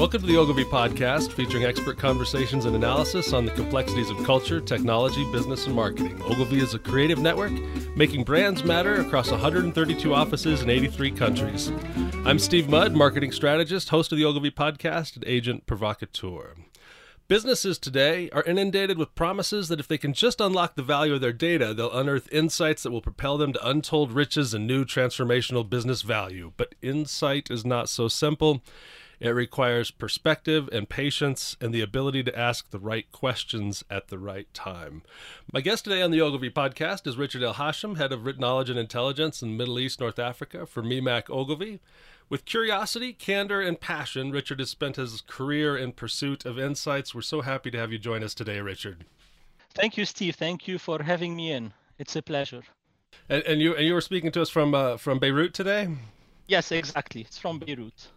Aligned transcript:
Welcome 0.00 0.22
to 0.22 0.26
the 0.26 0.38
Ogilvy 0.38 0.64
Podcast, 0.64 1.30
featuring 1.32 1.64
expert 1.64 1.98
conversations 1.98 2.64
and 2.64 2.74
analysis 2.74 3.34
on 3.34 3.44
the 3.44 3.50
complexities 3.50 4.08
of 4.08 4.16
culture, 4.24 4.58
technology, 4.58 5.30
business, 5.30 5.66
and 5.66 5.76
marketing. 5.76 6.22
Ogilvy 6.22 6.60
is 6.60 6.72
a 6.72 6.78
creative 6.78 7.18
network 7.18 7.52
making 7.94 8.24
brands 8.24 8.64
matter 8.64 9.02
across 9.02 9.30
132 9.30 10.14
offices 10.14 10.62
in 10.62 10.70
83 10.70 11.10
countries. 11.10 11.70
I'm 12.24 12.38
Steve 12.38 12.70
Mudd, 12.70 12.96
marketing 12.96 13.30
strategist, 13.30 13.90
host 13.90 14.10
of 14.10 14.16
the 14.16 14.24
Ogilvy 14.24 14.50
Podcast, 14.50 15.16
and 15.16 15.24
agent 15.26 15.66
provocateur. 15.66 16.54
Businesses 17.28 17.78
today 17.78 18.30
are 18.30 18.42
inundated 18.44 18.96
with 18.96 19.14
promises 19.14 19.68
that 19.68 19.80
if 19.80 19.86
they 19.86 19.98
can 19.98 20.14
just 20.14 20.40
unlock 20.40 20.76
the 20.76 20.82
value 20.82 21.12
of 21.12 21.20
their 21.20 21.34
data, 21.34 21.74
they'll 21.74 21.92
unearth 21.92 22.32
insights 22.32 22.82
that 22.84 22.90
will 22.90 23.02
propel 23.02 23.36
them 23.36 23.52
to 23.52 23.68
untold 23.68 24.12
riches 24.12 24.54
and 24.54 24.66
new 24.66 24.86
transformational 24.86 25.68
business 25.68 26.00
value. 26.00 26.52
But 26.56 26.74
insight 26.80 27.50
is 27.50 27.66
not 27.66 27.90
so 27.90 28.08
simple. 28.08 28.62
It 29.20 29.28
requires 29.28 29.90
perspective 29.90 30.66
and 30.72 30.88
patience 30.88 31.54
and 31.60 31.74
the 31.74 31.82
ability 31.82 32.22
to 32.22 32.38
ask 32.38 32.70
the 32.70 32.78
right 32.78 33.10
questions 33.12 33.84
at 33.90 34.08
the 34.08 34.18
right 34.18 34.52
time. 34.54 35.02
My 35.52 35.60
guest 35.60 35.84
today 35.84 36.00
on 36.00 36.10
the 36.10 36.22
Ogilvy 36.22 36.48
podcast 36.48 37.06
is 37.06 37.18
Richard 37.18 37.42
El-Hachem, 37.42 37.96
head 37.96 38.12
of 38.12 38.38
knowledge 38.38 38.70
and 38.70 38.78
intelligence 38.78 39.42
in 39.42 39.58
Middle 39.58 39.78
East, 39.78 40.00
North 40.00 40.18
Africa 40.18 40.64
for 40.64 40.82
MEMAC 40.82 41.28
Ogilvy. 41.28 41.80
With 42.30 42.46
curiosity, 42.46 43.12
candor, 43.12 43.60
and 43.60 43.78
passion, 43.78 44.30
Richard 44.30 44.58
has 44.58 44.70
spent 44.70 44.96
his 44.96 45.20
career 45.20 45.76
in 45.76 45.92
pursuit 45.92 46.46
of 46.46 46.58
insights. 46.58 47.14
We're 47.14 47.20
so 47.20 47.42
happy 47.42 47.70
to 47.72 47.78
have 47.78 47.92
you 47.92 47.98
join 47.98 48.24
us 48.24 48.32
today, 48.32 48.60
Richard. 48.60 49.04
Thank 49.74 49.98
you, 49.98 50.06
Steve. 50.06 50.36
Thank 50.36 50.66
you 50.66 50.78
for 50.78 51.02
having 51.02 51.36
me 51.36 51.52
in. 51.52 51.74
It's 51.98 52.16
a 52.16 52.22
pleasure. 52.22 52.62
And, 53.28 53.42
and 53.42 53.60
you 53.60 53.74
and 53.76 53.84
you 53.84 53.92
were 53.92 54.00
speaking 54.00 54.32
to 54.32 54.40
us 54.40 54.48
from 54.48 54.74
uh, 54.74 54.96
from 54.96 55.18
Beirut 55.18 55.52
today. 55.52 55.88
Yes, 56.46 56.72
exactly. 56.72 57.20
It's 57.20 57.36
from 57.36 57.58
Beirut. 57.58 58.08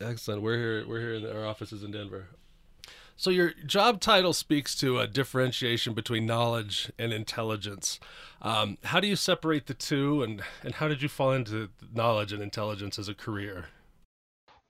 Excellent. 0.00 0.42
We're 0.42 0.56
here. 0.56 0.88
We're 0.88 1.00
here 1.00 1.14
in 1.14 1.26
our 1.26 1.46
offices 1.46 1.82
in 1.82 1.90
Denver. 1.90 2.28
So 3.16 3.28
your 3.28 3.52
job 3.66 4.00
title 4.00 4.32
speaks 4.32 4.74
to 4.76 4.98
a 4.98 5.06
differentiation 5.06 5.92
between 5.92 6.24
knowledge 6.24 6.90
and 6.98 7.12
intelligence. 7.12 8.00
Um, 8.40 8.78
how 8.84 8.98
do 9.00 9.06
you 9.08 9.16
separate 9.16 9.66
the 9.66 9.74
two, 9.74 10.22
and 10.22 10.42
and 10.62 10.74
how 10.74 10.88
did 10.88 11.02
you 11.02 11.08
fall 11.08 11.32
into 11.32 11.68
knowledge 11.92 12.32
and 12.32 12.42
intelligence 12.42 12.98
as 12.98 13.08
a 13.08 13.14
career? 13.14 13.66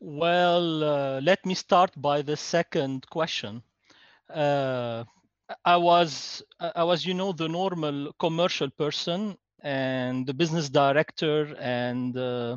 Well, 0.01 0.83
uh, 0.83 1.21
let 1.21 1.47
me 1.47 1.55
start 1.55 1.93
by 1.97 2.23
the 2.23 2.37
second 2.37 3.09
question. 3.11 3.63
Uh, 4.29 5.05
I 5.65 5.77
was 5.77 6.43
I 6.59 6.83
was 6.83 7.07
you 7.07 7.15
know 7.15 7.33
the 7.33 7.49
normal 7.49 8.13
commercial 8.19 8.71
person 8.71 9.37
and 9.63 10.27
the 10.27 10.35
business 10.35 10.69
director 10.69 11.55
and 11.59 12.17
uh, 12.17 12.57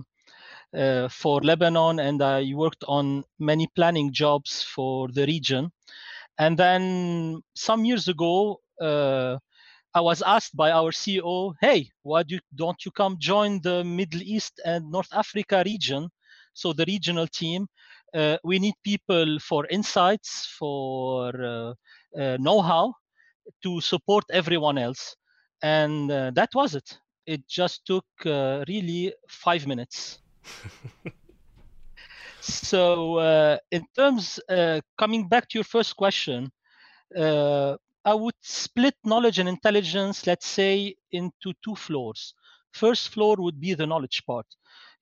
uh, 0.75 1.07
for 1.07 1.41
Lebanon, 1.41 1.99
and 1.99 2.21
I 2.21 2.51
worked 2.53 2.83
on 2.87 3.23
many 3.39 3.67
planning 3.75 4.11
jobs 4.11 4.63
for 4.63 5.07
the 5.09 5.25
region. 5.25 5.71
And 6.39 6.57
then 6.57 7.41
some 7.55 7.85
years 7.85 8.07
ago, 8.07 8.59
uh, 8.81 9.37
I 9.93 10.01
was 10.01 10.23
asked 10.23 10.55
by 10.55 10.71
our 10.71 10.91
CEO, 10.91 11.53
"Hey, 11.61 11.89
why 12.01 12.23
do 12.23 12.39
don't 12.55 12.83
you 12.85 12.91
come 12.91 13.17
join 13.19 13.61
the 13.61 13.83
Middle 13.83 14.23
East 14.23 14.59
and 14.65 14.89
North 14.89 15.13
Africa 15.13 15.61
region?" 15.65 16.09
So 16.53 16.73
the 16.73 16.85
regional 16.85 17.27
team, 17.27 17.67
uh, 18.15 18.37
we 18.43 18.57
need 18.59 18.73
people 18.83 19.39
for 19.39 19.67
insights, 19.67 20.47
for 20.57 21.33
uh, 21.43 21.73
uh, 22.19 22.37
know-how, 22.39 22.93
to 23.61 23.81
support 23.81 24.23
everyone 24.31 24.77
else, 24.79 25.15
and 25.61 26.11
uh, 26.11 26.31
that 26.33 26.49
was 26.55 26.73
it. 26.75 26.97
It 27.25 27.47
just 27.47 27.85
took 27.85 28.05
really 28.25 29.13
five 29.29 29.67
minutes 29.67 30.22
so 32.41 33.17
uh, 33.17 33.57
in 33.71 33.83
terms 33.95 34.39
uh, 34.49 34.81
coming 34.97 35.27
back 35.27 35.47
to 35.49 35.57
your 35.57 35.63
first 35.63 35.95
question 35.95 36.51
uh, 37.17 37.75
i 38.05 38.13
would 38.13 38.35
split 38.41 38.95
knowledge 39.05 39.39
and 39.39 39.49
intelligence 39.49 40.27
let's 40.27 40.47
say 40.47 40.95
into 41.11 41.53
two 41.63 41.75
floors. 41.75 42.33
First 42.73 43.09
floor 43.09 43.35
would 43.37 43.59
be 43.61 43.75
the 43.75 43.85
knowledge 43.85 44.23
part. 44.25 44.47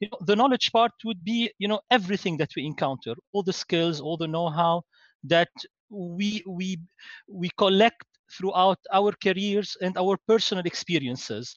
You 0.02 0.10
know, 0.12 0.18
the 0.26 0.36
knowledge 0.36 0.72
part 0.72 0.92
would 1.06 1.24
be 1.24 1.52
you 1.58 1.68
know 1.68 1.80
everything 1.90 2.38
that 2.38 2.52
we 2.56 2.66
encounter 2.66 3.14
all 3.34 3.44
the 3.44 3.54
skills 3.54 4.02
all 4.02 4.18
the 4.18 4.28
know-how 4.28 4.84
that 5.24 5.50
we 5.90 6.44
we 6.48 6.80
we 7.28 7.50
collect 7.58 8.04
throughout 8.38 8.80
our 8.94 9.12
careers 9.24 9.78
and 9.82 9.98
our 9.98 10.18
personal 10.28 10.66
experiences 10.66 11.56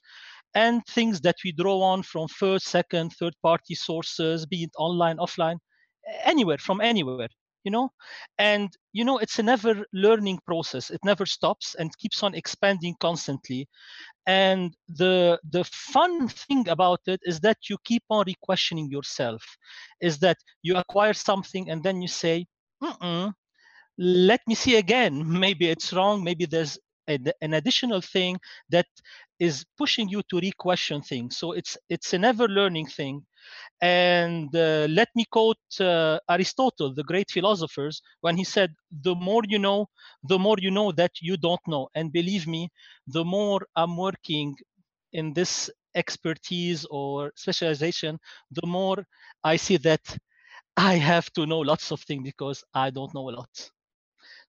and 0.55 0.85
things 0.87 1.21
that 1.23 1.37
we 1.45 1.53
draw 1.53 1.81
on 1.83 2.03
from 2.03 2.29
first, 2.29 2.67
second, 2.67 3.13
third 3.13 3.35
party 3.43 3.75
sources, 3.75 4.47
be 4.47 4.65
it 4.65 4.71
online, 4.79 5.17
offline, 5.19 5.59
anywhere, 6.25 6.59
from 6.59 6.81
anywhere, 6.81 7.29
you 7.65 7.71
know? 7.71 7.91
And, 8.39 8.71
you 8.93 9.05
know, 9.05 9.19
it's 9.19 9.39
a 9.39 9.43
never 9.43 9.85
learning 9.93 10.39
process. 10.47 10.91
It 10.91 11.01
never 11.05 11.27
stops 11.27 11.75
and 11.79 11.97
keeps 11.99 12.23
on 12.23 12.35
expanding 12.35 12.95
constantly. 13.01 13.69
And 14.27 14.75
the 14.89 15.39
the 15.51 15.65
fun 15.65 16.29
thing 16.29 16.69
about 16.69 17.01
it 17.07 17.21
is 17.25 17.41
that 17.41 17.69
you 17.69 17.77
keep 17.85 18.03
on 18.11 18.25
re-questioning 18.27 18.91
yourself, 18.91 19.43
is 20.01 20.19
that 20.21 20.39
you 20.63 20.77
acquire 20.77 21.13
something 21.15 21.71
and 21.71 21.83
then 21.83 22.01
you 22.01 22.09
say, 22.09 22.47
let 23.99 24.41
me 24.47 24.55
see 24.55 24.77
again. 24.77 25.23
Maybe 25.41 25.69
it's 25.69 25.93
wrong. 25.93 26.25
Maybe 26.25 26.47
there's 26.47 26.79
an 27.09 27.55
additional 27.55 28.01
thing 28.01 28.39
that 28.71 28.87
is 29.39 29.65
pushing 29.77 30.09
you 30.09 30.23
to 30.31 30.39
re-question 30.41 31.03
things. 31.03 31.37
So 31.37 31.53
it's 31.53 31.77
it's 31.89 32.13
an 32.15 32.25
ever-learning 32.25 32.87
thing. 32.87 33.27
And 33.83 34.55
uh, 34.57 34.87
let 34.91 35.09
me 35.15 35.25
quote 35.31 35.59
uh, 35.81 36.19
Aristotle, 36.31 36.95
the 36.95 37.05
great 37.05 37.31
philosophers, 37.31 38.03
when 38.23 38.37
he 38.37 38.45
said, 38.45 38.75
"The 39.03 39.15
more 39.15 39.43
you 39.49 39.59
know, 39.59 39.89
the 40.25 40.39
more 40.39 40.57
you 40.59 40.71
know 40.71 40.93
that 40.93 41.13
you 41.21 41.37
don't 41.37 41.67
know." 41.69 41.89
And 41.95 42.13
believe 42.13 42.47
me, 42.47 42.71
the 43.07 43.25
more 43.25 43.61
I'm 43.77 43.97
working 43.97 44.57
in 45.13 45.33
this 45.35 45.71
expertise 45.95 46.85
or 46.91 47.33
specialization, 47.37 48.19
the 48.51 48.67
more 48.67 49.07
I 49.45 49.57
see 49.57 49.77
that 49.79 50.19
I 50.77 50.95
have 50.97 51.33
to 51.35 51.47
know 51.47 51.61
lots 51.61 51.93
of 51.93 52.01
things 52.03 52.25
because 52.25 52.65
I 52.75 52.91
don't 52.91 53.15
know 53.15 53.31
a 53.31 53.35
lot. 53.41 53.71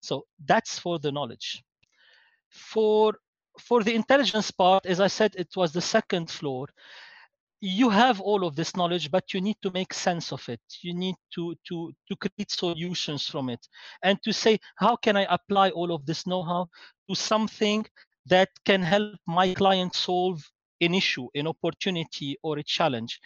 So 0.01 0.25
that's 0.45 0.79
for 0.79 0.99
the 0.99 1.11
knowledge. 1.11 1.63
For 2.55 3.19
for 3.59 3.83
the 3.83 3.95
intelligence 3.95 4.51
part, 4.51 4.85
as 4.85 4.99
I 4.99 5.07
said, 5.07 5.35
it 5.35 5.55
was 5.55 5.71
the 5.73 5.81
second 5.81 6.29
floor. 6.29 6.67
You 7.61 7.89
have 7.89 8.21
all 8.21 8.45
of 8.45 8.55
this 8.55 8.75
knowledge, 8.75 9.09
but 9.11 9.33
you 9.33 9.41
need 9.41 9.57
to 9.63 9.71
make 9.71 9.93
sense 9.93 10.31
of 10.33 10.47
it. 10.49 10.61
You 10.81 10.94
need 10.94 11.15
to 11.35 11.55
to 11.69 11.94
to 12.07 12.15
create 12.15 12.51
solutions 12.51 13.27
from 13.27 13.49
it, 13.49 13.67
and 14.03 14.21
to 14.23 14.33
say 14.33 14.59
how 14.75 14.95
can 14.97 15.17
I 15.17 15.25
apply 15.29 15.71
all 15.71 15.91
of 15.94 16.05
this 16.05 16.27
know-how 16.27 16.69
to 17.09 17.15
something 17.15 17.85
that 18.27 18.49
can 18.65 18.81
help 18.83 19.15
my 19.27 19.53
client 19.53 19.95
solve 19.95 20.44
an 20.81 20.94
issue, 20.94 21.27
an 21.35 21.47
opportunity, 21.47 22.38
or 22.44 22.57
a 22.59 22.63
challenge 22.63 23.19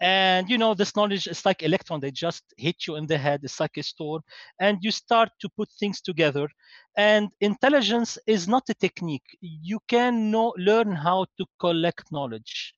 and 0.00 0.48
you 0.50 0.58
know 0.58 0.74
this 0.74 0.96
knowledge 0.96 1.26
is 1.26 1.44
like 1.44 1.62
electron 1.62 2.00
they 2.00 2.10
just 2.10 2.42
hit 2.56 2.86
you 2.86 2.96
in 2.96 3.06
the 3.06 3.16
head 3.16 3.40
it's 3.42 3.60
like 3.60 3.76
a 3.76 3.82
storm 3.82 4.22
and 4.60 4.78
you 4.82 4.90
start 4.90 5.30
to 5.40 5.48
put 5.56 5.68
things 5.78 6.00
together. 6.00 6.48
And 6.96 7.30
intelligence 7.40 8.18
is 8.26 8.46
not 8.48 8.64
a 8.68 8.74
technique. 8.74 9.26
You 9.40 9.80
can 9.88 10.30
know, 10.30 10.54
learn 10.56 10.92
how 10.92 11.26
to 11.38 11.46
collect 11.60 12.10
knowledge. 12.12 12.74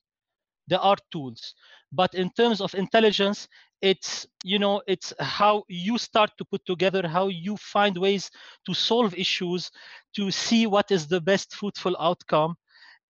There 0.67 0.79
are 0.79 0.97
tools 1.11 1.53
but 1.91 2.13
in 2.13 2.29
terms 2.31 2.61
of 2.61 2.73
intelligence 2.75 3.47
it's 3.81 4.25
you 4.43 4.59
know 4.59 4.81
it's 4.87 5.13
how 5.19 5.63
you 5.67 5.97
start 5.97 6.31
to 6.37 6.45
put 6.45 6.65
together 6.65 7.07
how 7.07 7.27
you 7.27 7.55
find 7.57 7.97
ways 7.97 8.29
to 8.65 8.73
solve 8.73 9.13
issues 9.15 9.71
to 10.15 10.31
see 10.31 10.65
what 10.67 10.91
is 10.91 11.07
the 11.07 11.21
best 11.21 11.53
fruitful 11.55 11.95
outcome 11.99 12.55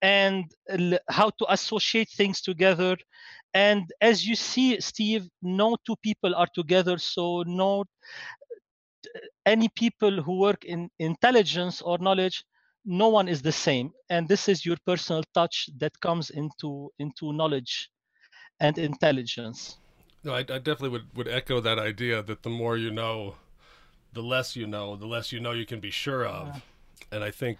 and 0.02 0.54
how 1.08 1.30
to 1.30 1.52
associate 1.52 2.08
things 2.10 2.40
together 2.40 2.96
and 3.54 3.90
as 4.00 4.26
you 4.26 4.34
see 4.34 4.80
steve 4.80 5.28
no 5.42 5.76
two 5.86 5.96
people 6.02 6.34
are 6.34 6.48
together 6.54 6.98
so 6.98 7.42
no 7.46 7.84
any 9.46 9.68
people 9.68 10.22
who 10.22 10.38
work 10.38 10.64
in 10.64 10.90
intelligence 10.98 11.80
or 11.80 11.98
knowledge 11.98 12.44
no 12.88 13.08
one 13.08 13.28
is 13.28 13.42
the 13.42 13.52
same. 13.52 13.92
And 14.08 14.26
this 14.26 14.48
is 14.48 14.64
your 14.64 14.76
personal 14.86 15.22
touch 15.34 15.68
that 15.78 15.92
comes 16.00 16.30
into 16.30 16.90
into 16.98 17.32
knowledge 17.32 17.90
and 18.60 18.76
intelligence. 18.78 19.76
No 20.24 20.32
i, 20.32 20.38
I 20.38 20.58
definitely 20.58 20.88
would, 20.88 21.14
would 21.14 21.28
echo 21.28 21.60
that 21.60 21.78
idea 21.78 22.22
that 22.22 22.42
the 22.42 22.50
more 22.50 22.76
you 22.76 22.90
know 22.90 23.36
the 24.14 24.22
less 24.22 24.56
you 24.56 24.66
know 24.66 24.96
the 24.96 25.06
less 25.06 25.30
you 25.32 25.38
know 25.38 25.52
you 25.52 25.66
can 25.66 25.80
be 25.80 25.90
sure 25.90 26.26
of. 26.26 26.46
Yeah. 26.46 26.60
and 27.12 27.24
i 27.24 27.30
think 27.30 27.58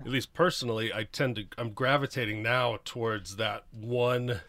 at 0.00 0.08
least 0.08 0.32
personally 0.32 0.92
i 0.92 1.02
tend 1.02 1.34
to 1.36 1.44
i'm 1.58 1.70
gravitating 1.70 2.42
now 2.42 2.78
towards 2.84 3.36
that 3.36 3.64
one 3.72 4.40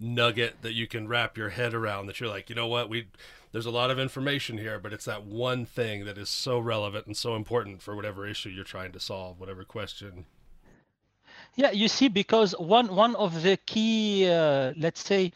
nugget 0.00 0.62
that 0.62 0.74
you 0.74 0.86
can 0.86 1.08
wrap 1.08 1.36
your 1.36 1.50
head 1.50 1.74
around 1.74 2.06
that 2.06 2.20
you're 2.20 2.28
like, 2.28 2.48
you 2.48 2.56
know 2.56 2.66
what, 2.66 2.88
we 2.88 3.06
there's 3.52 3.66
a 3.66 3.70
lot 3.70 3.90
of 3.90 3.98
information 3.98 4.58
here, 4.58 4.80
but 4.80 4.92
it's 4.92 5.04
that 5.04 5.24
one 5.24 5.64
thing 5.64 6.04
that 6.06 6.18
is 6.18 6.28
so 6.28 6.58
relevant 6.58 7.06
and 7.06 7.16
so 7.16 7.36
important 7.36 7.82
for 7.82 7.94
whatever 7.94 8.26
issue 8.26 8.48
you're 8.48 8.64
trying 8.64 8.90
to 8.92 8.98
solve, 9.00 9.38
whatever 9.38 9.64
question. 9.64 10.26
Yeah, 11.54 11.70
you 11.70 11.88
see, 11.88 12.08
because 12.08 12.52
one 12.58 12.94
one 12.94 13.14
of 13.14 13.42
the 13.42 13.56
key, 13.56 14.28
uh, 14.28 14.72
let's 14.76 15.04
say, 15.04 15.32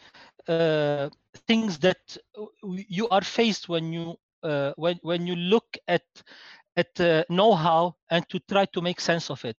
uh, 0.47 1.09
things 1.47 1.79
that 1.79 2.17
you 2.63 3.07
are 3.09 3.21
faced 3.21 3.69
when 3.69 3.93
you 3.93 4.17
uh, 4.43 4.73
when 4.75 4.99
when 5.01 5.25
you 5.25 5.35
look 5.35 5.77
at 5.87 6.03
at 6.75 6.99
uh, 6.99 7.23
know-how 7.29 7.95
and 8.09 8.27
to 8.29 8.39
try 8.39 8.65
to 8.65 8.81
make 8.81 8.99
sense 8.99 9.29
of 9.29 9.43
it. 9.45 9.57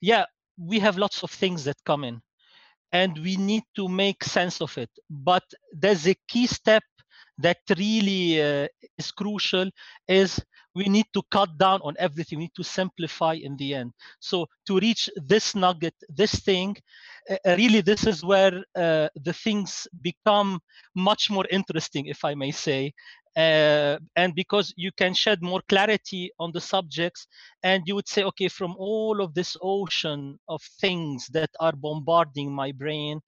Yeah 0.00 0.26
we 0.58 0.78
have 0.78 0.96
lots 0.98 1.22
of 1.22 1.30
things 1.30 1.64
that 1.64 1.82
come 1.84 2.04
in 2.04 2.22
and 2.94 3.18
we 3.18 3.36
need 3.36 3.64
to 3.76 3.88
make 3.88 4.24
sense 4.24 4.62
of 4.62 4.76
it. 4.78 4.90
But 5.10 5.44
there's 5.72 6.08
a 6.08 6.16
key 6.28 6.46
step 6.48 6.84
that 7.38 7.58
really 7.78 8.42
uh, 8.42 8.68
is 8.98 9.12
crucial 9.12 9.70
is 10.08 10.40
we 10.76 10.86
need 10.86 11.06
to 11.14 11.22
cut 11.30 11.58
down 11.58 11.80
on 11.84 11.96
everything. 11.98 12.38
We 12.38 12.46
need 12.46 12.56
to 12.56 12.64
simplify 12.64 13.34
in 13.34 13.56
the 13.58 13.74
end. 13.74 13.92
So 14.20 14.46
to 14.68 14.78
reach 14.78 15.10
this 15.16 15.54
nugget 15.56 15.94
this 16.08 16.32
thing 16.40 16.76
uh, 17.30 17.56
really 17.56 17.80
this 17.80 18.06
is 18.06 18.24
where 18.24 18.64
uh, 18.76 19.08
the 19.16 19.32
things 19.32 19.88
become 20.02 20.60
much 20.94 21.30
more 21.30 21.46
interesting 21.50 22.06
if 22.06 22.24
i 22.24 22.34
may 22.34 22.50
say 22.50 22.92
uh, 23.36 23.98
and 24.16 24.34
because 24.34 24.72
you 24.76 24.90
can 24.96 25.14
shed 25.14 25.42
more 25.42 25.60
clarity 25.68 26.30
on 26.38 26.52
the 26.52 26.60
subjects 26.60 27.26
and 27.62 27.82
you 27.86 27.94
would 27.94 28.08
say 28.08 28.22
okay 28.24 28.48
from 28.48 28.74
all 28.78 29.20
of 29.20 29.34
this 29.34 29.56
ocean 29.62 30.38
of 30.48 30.62
things 30.80 31.28
that 31.32 31.50
are 31.60 31.72
bombarding 31.72 32.52
my 32.52 32.72
brain 32.72 33.20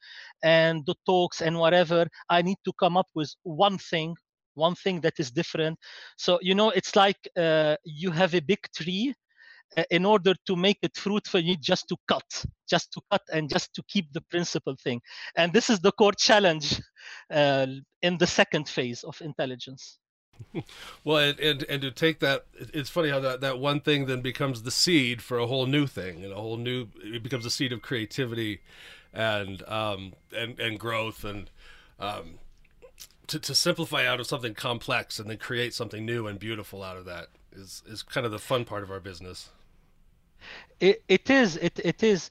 and 0.43 0.85
the 0.87 0.95
talks 1.07 1.41
and 1.43 1.59
whatever 1.59 2.07
i 2.31 2.43
need 2.43 2.59
to 2.65 2.73
come 2.79 2.97
up 2.97 3.09
with 3.15 3.35
one 3.43 3.79
thing 3.79 4.15
one 4.55 4.75
thing 4.75 5.01
that 5.03 5.13
is 5.19 5.31
different. 5.31 5.79
So 6.17 6.39
you 6.43 6.55
know 6.55 6.71
it's 6.71 6.97
like 6.97 7.19
uh, 7.37 7.77
you 7.85 8.11
have 8.11 8.35
a 8.35 8.41
big 8.41 8.59
tree 8.75 9.15
in 9.91 10.05
order 10.05 10.35
to 10.47 10.57
make 10.57 10.79
it 10.83 10.97
fruitful 10.97 11.41
you 11.41 11.49
need 11.49 11.63
just 11.63 11.89
to 11.89 11.97
cut 12.09 12.45
just 12.69 12.93
to 12.93 13.01
cut 13.11 13.23
and 13.33 13.49
just 13.49 13.75
to 13.75 13.83
keep 13.89 14.13
the 14.13 14.21
principal 14.23 14.77
thing. 14.77 15.01
And 15.37 15.53
this 15.53 15.71
is 15.71 15.81
the 15.81 15.93
core 15.93 16.13
challenge 16.13 16.81
uh, 17.31 17.67
in 18.03 18.19
the 18.19 18.27
second 18.27 18.69
phase 18.69 19.05
of 19.05 19.21
intelligence. 19.21 19.99
Well 21.03 21.31
and, 21.31 21.41
and 21.41 21.63
and 21.63 21.81
to 21.81 21.91
take 21.91 22.21
that 22.21 22.45
it's 22.59 22.91
funny 22.91 23.09
how 23.09 23.21
that 23.21 23.41
that 23.41 23.59
one 23.59 23.81
thing 23.81 24.05
then 24.05 24.21
becomes 24.21 24.65
the 24.65 24.71
seed 24.71 25.23
for 25.23 25.39
a 25.39 25.47
whole 25.47 25.65
new 25.65 25.87
thing 25.87 26.23
and 26.23 26.31
a 26.31 26.37
whole 26.37 26.59
new 26.59 26.89
it 27.03 27.23
becomes 27.23 27.47
a 27.47 27.51
seed 27.51 27.73
of 27.73 27.81
creativity 27.81 28.61
and 29.15 29.63
um 29.67 30.13
and 30.37 30.61
and 30.61 30.79
growth 30.79 31.25
and 31.25 31.51
um 31.99 32.39
to, 33.29 33.39
to 33.39 33.55
simplify 33.55 34.07
out 34.07 34.21
of 34.21 34.27
something 34.27 34.55
complex 34.55 35.19
and 35.19 35.29
then 35.29 35.39
create 35.39 35.75
something 35.75 36.05
new 36.05 36.27
and 36.27 36.39
beautiful 36.39 36.83
out 36.83 36.97
of 36.97 37.05
that 37.05 37.29
is 37.53 37.83
is 37.87 38.03
kind 38.03 38.27
of 38.27 38.33
the 38.33 38.39
fun 38.39 38.65
part 38.65 38.83
of 38.83 38.91
our 38.91 39.01
business. 39.01 39.51
It, 40.81 41.03
it 41.09 41.31
is 41.31 41.57
it, 41.57 41.81
it 41.85 42.03
is 42.03 42.31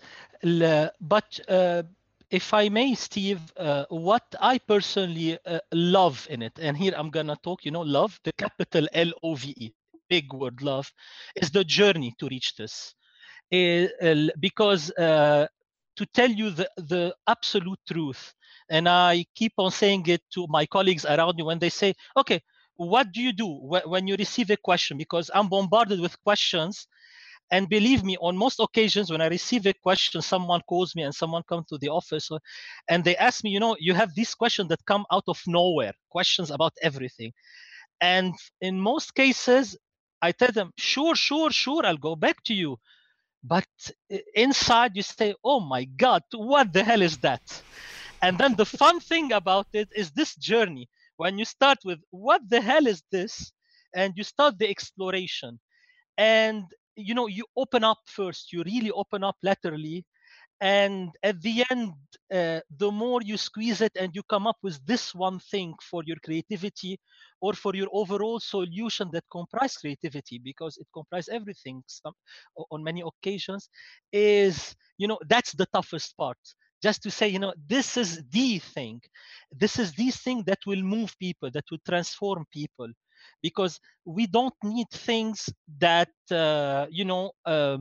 but 1.01 1.39
uh, 1.47 1.83
if 2.29 2.53
i 2.53 2.69
may 2.69 2.93
steve 2.93 3.41
uh, 3.57 3.85
what 3.89 4.23
i 4.39 4.57
personally 4.59 5.39
uh, 5.45 5.59
love 5.73 6.27
in 6.29 6.41
it 6.43 6.59
and 6.59 6.77
here 6.77 6.93
i'm 6.95 7.09
gonna 7.09 7.35
talk 7.43 7.65
you 7.65 7.71
know 7.71 7.81
love 7.81 8.19
the 8.23 8.33
capital 8.33 8.87
l-o-v-e 8.93 9.73
big 10.09 10.33
word 10.33 10.61
love 10.61 10.91
is 11.35 11.51
the 11.51 11.63
journey 11.63 12.13
to 12.19 12.27
reach 12.27 12.55
this. 12.55 12.93
Because 13.51 14.91
uh, 14.91 15.47
to 15.95 16.05
tell 16.07 16.29
you 16.29 16.49
the, 16.49 16.69
the 16.77 17.15
absolute 17.27 17.79
truth 17.87 18.33
and 18.69 18.89
I 18.89 19.25
keep 19.35 19.53
on 19.57 19.71
saying 19.71 20.05
it 20.07 20.21
to 20.33 20.47
my 20.49 20.65
colleagues 20.65 21.05
around 21.05 21.35
me 21.35 21.43
when 21.43 21.59
they 21.59 21.69
say, 21.69 21.93
okay, 22.17 22.41
what 22.77 23.11
do 23.11 23.21
you 23.21 23.31
do 23.31 23.47
when 23.85 24.07
you 24.07 24.15
receive 24.17 24.49
a 24.49 24.57
question? 24.57 24.97
Because 24.97 25.31
I'm 25.33 25.47
bombarded 25.47 25.99
with 25.99 26.21
questions. 26.23 26.87
And 27.51 27.69
believe 27.69 28.03
me, 28.03 28.17
on 28.19 28.35
most 28.35 28.59
occasions, 28.59 29.11
when 29.11 29.21
I 29.21 29.27
receive 29.27 29.67
a 29.67 29.73
question, 29.73 30.21
someone 30.21 30.61
calls 30.67 30.95
me 30.95 31.03
and 31.03 31.13
someone 31.13 31.43
comes 31.47 31.67
to 31.67 31.77
the 31.77 31.89
office 31.89 32.29
and 32.89 33.03
they 33.03 33.15
ask 33.17 33.43
me, 33.43 33.51
you 33.51 33.59
know, 33.59 33.77
you 33.79 33.93
have 33.93 34.15
these 34.15 34.33
questions 34.33 34.69
that 34.69 34.83
come 34.85 35.05
out 35.11 35.25
of 35.27 35.39
nowhere, 35.45 35.93
questions 36.09 36.49
about 36.49 36.73
everything. 36.81 37.31
And 38.01 38.33
in 38.61 38.79
most 38.79 39.13
cases, 39.13 39.77
I 40.21 40.31
tell 40.31 40.51
them, 40.51 40.71
sure, 40.77 41.15
sure, 41.15 41.51
sure, 41.51 41.85
I'll 41.85 41.97
go 41.97 42.15
back 42.15 42.43
to 42.45 42.53
you. 42.53 42.77
But 43.43 43.67
uh, 44.11 44.17
inside, 44.33 44.93
you 44.95 45.03
say, 45.03 45.35
oh 45.43 45.59
my 45.59 45.85
God, 45.85 46.23
what 46.33 46.73
the 46.73 46.83
hell 46.83 47.03
is 47.03 47.17
that? 47.19 47.43
And 48.21 48.37
then 48.39 48.55
the 48.55 48.65
fun 48.65 48.99
thing 48.99 49.31
about 49.31 49.67
it 49.73 49.89
is 49.95 50.11
this 50.11 50.35
journey. 50.35 50.89
When 51.17 51.37
you 51.37 51.45
start 51.45 51.79
with 51.85 51.99
what 52.11 52.41
the 52.49 52.61
hell 52.61 52.87
is 52.87 53.03
this, 53.11 53.51
and 53.95 54.13
you 54.17 54.23
start 54.23 54.57
the 54.59 54.69
exploration, 54.69 55.59
and 56.17 56.65
you 56.95 57.13
know 57.13 57.27
you 57.27 57.45
open 57.55 57.83
up 57.83 57.99
first. 58.07 58.51
You 58.53 58.63
really 58.63 58.91
open 58.91 59.23
up 59.23 59.37
laterally, 59.43 60.05
and 60.61 61.11
at 61.23 61.41
the 61.41 61.63
end, 61.69 61.93
uh, 62.33 62.61
the 62.77 62.91
more 62.91 63.21
you 63.21 63.37
squeeze 63.37 63.81
it 63.81 63.91
and 63.99 64.15
you 64.15 64.23
come 64.23 64.47
up 64.47 64.57
with 64.63 64.83
this 64.85 65.13
one 65.13 65.39
thing 65.39 65.73
for 65.81 66.01
your 66.05 66.17
creativity 66.23 66.99
or 67.41 67.53
for 67.53 67.75
your 67.75 67.89
overall 67.91 68.39
solution 68.39 69.09
that 69.13 69.23
comprise 69.31 69.77
creativity 69.77 70.39
because 70.43 70.77
it 70.77 70.87
comprises 70.93 71.29
everything 71.29 71.83
some, 71.87 72.13
on 72.71 72.83
many 72.83 73.03
occasions 73.05 73.69
is 74.11 74.75
you 74.97 75.07
know 75.07 75.19
that's 75.27 75.51
the 75.53 75.65
toughest 75.73 76.15
part 76.17 76.37
just 76.87 77.01
to 77.03 77.11
say, 77.11 77.27
you 77.27 77.39
know, 77.39 77.53
this 77.67 77.97
is 77.97 78.11
the 78.37 78.59
thing. 78.75 79.01
This 79.63 79.79
is 79.83 79.89
the 79.93 80.11
thing 80.11 80.43
that 80.49 80.59
will 80.69 80.83
move 80.95 81.11
people, 81.19 81.49
that 81.51 81.65
will 81.71 81.83
transform 81.91 82.45
people. 82.51 82.89
Because 83.41 83.79
we 84.05 84.27
don't 84.27 84.53
need 84.63 84.87
things 84.91 85.49
that, 85.79 86.11
uh, 86.31 86.85
you 86.89 87.05
know, 87.05 87.31
uh, 87.45 87.77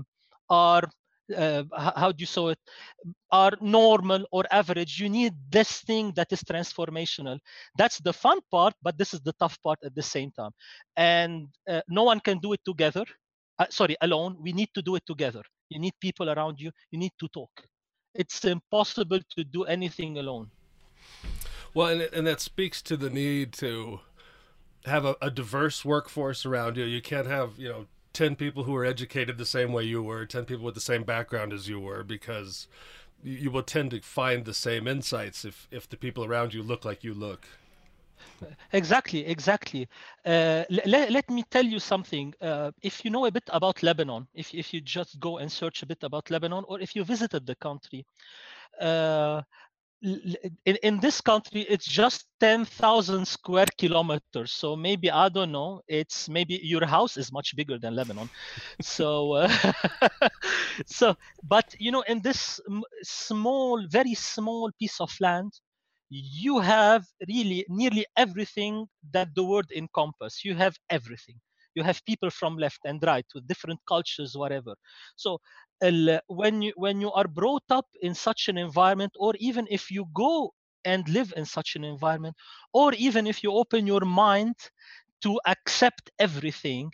are 0.51 0.85
uh, 1.37 1.65
how 1.97 2.13
do 2.13 2.21
you 2.21 2.27
say 2.27 2.45
it? 2.55 2.59
Are 3.33 3.53
normal 3.61 4.27
or 4.33 4.45
average. 4.51 5.01
You 5.01 5.09
need 5.09 5.35
this 5.51 5.81
thing 5.81 6.13
that 6.17 6.33
is 6.33 6.43
transformational. 6.45 7.39
That's 7.77 7.99
the 7.99 8.13
fun 8.13 8.41
part 8.51 8.75
but 8.83 8.97
this 8.99 9.15
is 9.15 9.21
the 9.21 9.33
tough 9.41 9.59
part 9.63 9.79
at 9.85 9.95
the 9.95 10.03
same 10.03 10.31
time. 10.33 10.53
And 10.97 11.49
uh, 11.69 11.81
no 11.89 12.05
one 12.05 12.21
can 12.21 12.39
do 12.39 12.53
it 12.53 12.61
together. 12.65 13.05
Uh, 13.59 13.67
sorry 13.71 13.97
alone. 14.01 14.37
We 14.41 14.53
need 14.53 14.71
to 14.75 14.83
do 14.83 14.97
it 14.97 15.05
together. 15.07 15.43
You 15.71 15.81
need 15.81 15.95
people 16.01 16.31
around 16.31 16.61
you. 16.61 16.71
You 16.91 16.99
need 16.99 17.13
to 17.21 17.29
talk 17.29 17.51
it's 18.15 18.45
impossible 18.45 19.21
to 19.37 19.45
do 19.45 19.65
anything 19.65 20.19
alone. 20.19 20.51
Well, 21.73 21.89
and, 21.89 22.03
and 22.03 22.27
that 22.27 22.41
speaks 22.41 22.81
to 22.83 22.97
the 22.97 23.11
need 23.11 23.53
to 23.55 24.01
have 24.85 25.05
a, 25.05 25.17
a 25.21 25.31
diverse 25.31 25.85
workforce 25.85 26.47
around 26.47 26.77
you. 26.77 26.85
You 26.85 27.03
can't 27.03 27.27
have, 27.27 27.59
you 27.59 27.69
know, 27.69 27.87
10 28.13 28.37
people 28.37 28.65
who 28.65 28.77
are 28.77 28.85
educated 28.85 29.39
the 29.39 29.45
same 29.45 29.73
way 29.73 29.83
you 29.83 30.03
were, 30.03 30.25
10 30.25 30.45
people 30.45 30.65
with 30.65 30.75
the 30.75 30.81
same 30.81 31.03
background 31.03 31.53
as 31.53 31.69
you 31.69 31.81
were, 31.81 32.05
because 32.05 32.69
you 33.25 33.51
will 33.51 33.63
tend 33.63 33.91
to 33.91 34.01
find 34.01 34.45
the 34.45 34.55
same 34.55 34.87
insights 34.87 35.45
if, 35.45 35.67
if 35.71 35.89
the 35.89 35.97
people 35.97 36.25
around 36.25 36.55
you 36.55 36.63
look 36.63 36.85
like 36.85 37.03
you 37.03 37.13
look. 37.13 37.49
Exactly, 38.73 39.25
exactly. 39.27 39.89
Uh, 40.25 40.65
let, 40.87 41.31
me 41.31 41.45
tell 41.51 41.65
you 41.65 41.79
something. 41.79 42.35
Uh, 42.41 42.73
if 42.83 43.05
you 43.05 43.11
know 43.11 43.27
a 43.27 43.31
bit 43.31 43.45
about 43.49 43.83
Lebanon, 43.83 44.27
if, 44.35 44.55
if 44.55 44.75
you 44.75 44.81
just 44.81 45.19
go 45.21 45.39
and 45.39 45.51
search 45.51 45.83
a 45.83 45.87
bit 45.87 46.03
about 46.03 46.31
Lebanon, 46.31 46.65
or 46.69 46.81
if 46.81 46.97
you 46.97 47.05
visited 47.05 47.47
the 47.47 47.55
country, 47.57 48.05
uh, 48.81 49.43
in, 50.03 50.77
in 50.83 51.01
this 51.01 51.21
country, 51.21 51.63
it's 51.63 51.87
just 51.87 52.27
10,000 52.41 53.27
square 53.27 53.67
kilometers. 53.79 54.53
So 54.53 54.77
maybe, 54.77 55.11
I 55.11 55.29
don't 55.29 55.53
know, 55.53 55.81
it's 55.89 56.29
maybe 56.29 56.61
your 56.63 56.85
house 56.85 57.17
is 57.17 57.33
much 57.33 57.57
bigger 57.57 57.79
than 57.79 57.95
Lebanon. 57.95 58.29
so, 58.83 59.33
uh, 59.33 59.73
so, 60.87 61.15
but 61.43 61.75
you 61.79 61.91
know, 61.91 62.03
in 62.03 62.21
this 62.21 62.61
small, 63.03 63.87
very 63.89 64.15
small 64.15 64.71
piece 64.79 65.01
of 65.01 65.11
land, 65.21 65.53
you 66.11 66.61
have 66.61 67.05
really 67.29 67.65
nearly 67.69 68.07
everything 68.17 68.87
that 69.13 69.35
the 69.35 69.45
word 69.45 69.67
encompasses. 69.75 70.45
You 70.45 70.55
have 70.57 70.77
everything. 70.91 71.41
You 71.75 71.83
have 71.85 72.05
people 72.05 72.31
from 72.31 72.57
left 72.57 72.81
and 72.85 73.03
right 73.03 73.27
with 73.35 73.47
different 73.49 73.81
cultures, 73.89 74.37
whatever. 74.37 74.75
So 75.17 75.39
uh, 75.83 76.19
when 76.29 76.63
you 76.63 76.73
when 76.77 77.01
you 77.01 77.13
are 77.13 77.27
brought 77.29 77.65
up 77.71 77.87
in 78.01 78.15
such 78.15 78.49
an 78.49 78.59
environment, 78.59 79.13
or 79.19 79.35
even 79.39 79.67
if 79.71 79.91
you 79.91 80.07
go 80.15 80.53
and 80.85 81.09
live 81.09 81.33
in 81.37 81.45
such 81.47 81.77
an 81.77 81.85
environment, 81.85 82.37
or 82.73 82.93
even 82.95 83.27
if 83.27 83.43
you 83.43 83.53
open 83.53 83.87
your 83.87 84.01
mind 84.05 84.55
to 85.23 85.41
accept 85.47 86.11
everything, 86.19 86.91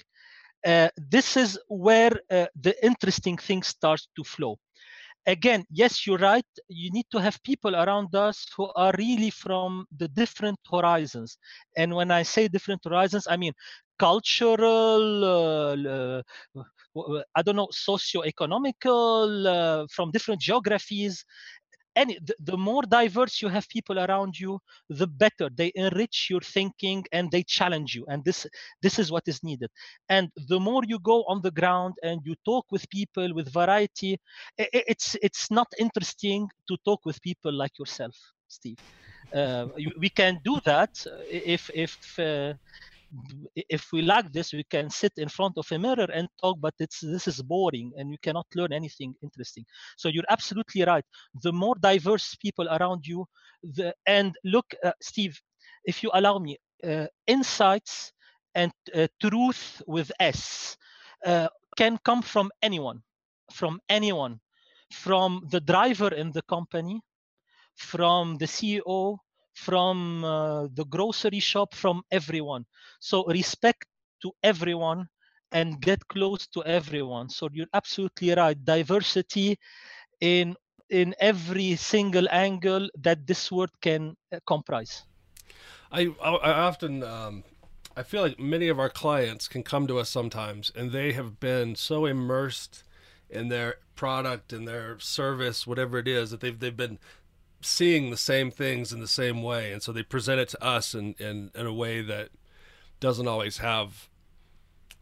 uh, 0.67 0.89
this 0.97 1.37
is 1.37 1.59
where 1.69 2.13
uh, 2.31 2.47
the 2.61 2.75
interesting 2.85 3.37
things 3.37 3.69
start 3.69 4.01
to 4.17 4.25
flow 4.25 4.59
again, 5.27 5.65
yes, 5.71 6.07
you're 6.07 6.19
right. 6.19 6.45
You 6.69 6.91
need 6.91 7.07
to 7.13 7.19
have 7.21 7.43
people 7.43 7.77
around 7.77 8.15
us 8.15 8.47
who 8.57 8.71
are 8.77 8.93
really 8.99 9.31
from 9.31 9.87
the 9.97 10.09
different 10.09 10.59
horizons. 10.71 11.39
And 11.77 11.95
when 11.95 12.11
I 12.11 12.23
say 12.23 12.49
different 12.49 12.83
horizons, 12.85 13.27
I 13.29 13.37
mean 13.37 13.53
cultural, 13.99 15.25
uh, 15.25 16.23
uh, 16.57 17.23
I 17.37 17.43
don't 17.43 17.57
know, 17.57 17.69
socio-economical, 17.71 19.47
uh, 19.47 19.87
from 19.91 20.11
different 20.11 20.41
geographies, 20.41 21.25
any 22.01 22.15
the, 22.29 22.35
the, 22.49 22.57
more 22.57 22.85
diverse 22.99 23.35
you 23.43 23.49
have 23.57 23.69
people 23.77 23.99
around 23.99 24.33
you 24.43 24.53
the 25.01 25.07
better. 25.23 25.49
They 25.61 25.71
enrich 25.75 26.29
your 26.33 26.45
thinking 26.57 27.05
and 27.13 27.31
they 27.31 27.43
challenge 27.43 27.91
you. 27.97 28.05
And 28.11 28.25
this 28.25 28.47
this 28.85 28.99
is 29.03 29.07
what 29.15 29.25
is 29.33 29.39
needed. 29.43 29.71
And 30.09 30.31
the 30.53 30.61
more 30.69 30.83
you 30.93 30.99
go 31.13 31.19
on 31.33 31.39
the 31.43 31.55
ground 31.61 31.95
and 32.03 32.21
you 32.25 32.35
talk 32.45 32.65
with 32.71 32.89
people 32.99 33.29
with 33.35 33.53
variety 33.63 34.13
it's 34.57 35.17
it's 35.23 35.51
not 35.51 35.69
interesting 35.79 36.49
to 36.69 36.77
talk 36.85 37.01
with 37.05 37.21
people 37.23 37.53
like 37.53 37.79
yourself 37.79 38.17
steve. 38.49 38.79
Uh, 39.35 39.67
we 39.99 40.09
can 40.09 40.41
do 40.45 40.59
that 40.65 40.91
if 41.31 41.71
if 41.75 42.19
uh, 42.19 42.53
if 43.55 43.89
we 43.93 44.03
like 44.03 44.33
this, 44.33 44.53
we 44.53 44.65
can 44.65 44.91
sit 44.91 45.13
in 45.17 45.29
front 45.29 45.55
of 45.59 45.67
a 45.73 45.79
mirror 45.79 46.07
and 46.13 46.29
talk, 46.41 46.59
but 46.61 46.75
it's 46.79 47.01
this 47.01 47.27
is 47.29 47.43
boring 47.43 47.93
and 47.97 48.11
you 48.11 48.19
cannot 48.23 48.47
learn 48.55 48.73
anything 48.73 49.15
interesting. 49.23 49.65
So 49.97 50.09
you're 50.09 50.31
absolutely 50.31 50.85
right. 50.85 51.05
The 51.43 51.53
more 51.53 51.75
diverse 51.81 52.37
people 52.37 52.69
around 52.69 53.07
you, 53.07 53.27
the 53.63 53.95
and 54.07 54.35
look, 54.45 54.67
uh, 54.85 54.93
Steve, 55.03 55.41
if 55.85 56.03
you 56.03 56.11
allow 56.15 56.39
me, 56.39 56.57
uh, 56.85 57.07
insights 57.27 58.13
and 58.55 58.73
uh, 58.95 59.07
truth 59.21 59.83
with 59.87 60.11
S 60.21 60.77
uh, 61.27 61.49
can 61.77 61.99
come 62.05 62.23
from 62.23 62.51
anyone, 62.63 63.03
from 63.53 63.81
anyone, 63.89 64.41
from 64.93 65.47
the 65.51 65.61
driver 65.61 66.13
in 66.15 66.33
the 66.33 66.43
company, 66.43 67.01
from 67.77 68.37
the 68.39 68.47
CEO, 68.47 69.19
from 69.65 70.25
uh, 70.25 70.69
the 70.75 70.85
grocery 70.87 71.41
shop, 71.41 71.75
from 71.75 72.03
everyone. 72.11 72.65
So 73.01 73.25
respect 73.27 73.85
to 74.23 74.33
everyone 74.43 75.09
and 75.53 75.81
get 75.81 76.07
close 76.09 76.47
to 76.49 76.65
everyone. 76.65 77.29
So 77.29 77.49
you're 77.53 77.75
absolutely 77.75 78.33
right. 78.33 78.57
Diversity 78.65 79.59
in 80.21 80.57
in 80.89 81.15
every 81.21 81.77
single 81.77 82.27
angle 82.31 82.89
that 82.99 83.27
this 83.27 83.53
word 83.53 83.71
can 83.81 84.17
uh, 84.33 84.39
comprise. 84.47 85.05
I 85.93 86.03
I 86.23 86.53
often 86.71 87.03
um, 87.03 87.45
I 87.97 88.03
feel 88.03 88.23
like 88.23 88.39
many 88.39 88.69
of 88.69 88.79
our 88.79 88.91
clients 88.91 89.49
can 89.49 89.63
come 89.63 89.87
to 89.89 89.99
us 89.99 90.09
sometimes, 90.09 90.73
and 90.75 90.91
they 90.91 91.13
have 91.13 91.39
been 91.39 91.77
so 91.77 92.07
immersed 92.07 92.85
in 93.29 93.49
their 93.49 93.77
product 93.95 94.53
and 94.53 94.67
their 94.67 94.99
service, 94.99 95.67
whatever 95.67 95.99
it 95.99 96.09
is, 96.09 96.31
that 96.31 96.41
they've 96.41 96.59
they've 96.59 96.77
been 96.77 96.99
seeing 97.61 98.11
the 98.11 98.17
same 98.17 98.51
things 98.51 98.93
in 98.93 99.01
the 99.01 99.09
same 99.09 99.43
way, 99.43 99.73
and 99.73 99.83
so 99.83 99.93
they 99.93 100.03
present 100.03 100.41
it 100.41 100.49
to 100.51 100.65
us 100.65 100.95
in 100.95 101.15
in, 101.19 101.51
in 101.55 101.67
a 101.67 101.73
way 101.73 102.03
that 102.03 102.31
doesn't 103.01 103.29
always 103.29 103.59
have 103.59 104.09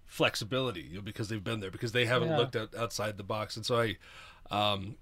flexibility 0.07 0.83
you 0.83 0.97
know, 0.97 1.03
because 1.03 1.29
they've 1.29 1.45
been 1.45 1.61
there 1.61 1.71
because 1.71 1.93
they 1.93 2.07
haven't 2.07 2.31
yeah. 2.31 2.39
looked 2.39 2.57
at 2.57 2.75
outside 2.75 3.17
the 3.17 3.23
box, 3.23 3.57
and 3.57 3.65
so 3.65 3.81
I, 3.81 3.97
um, 4.51 4.97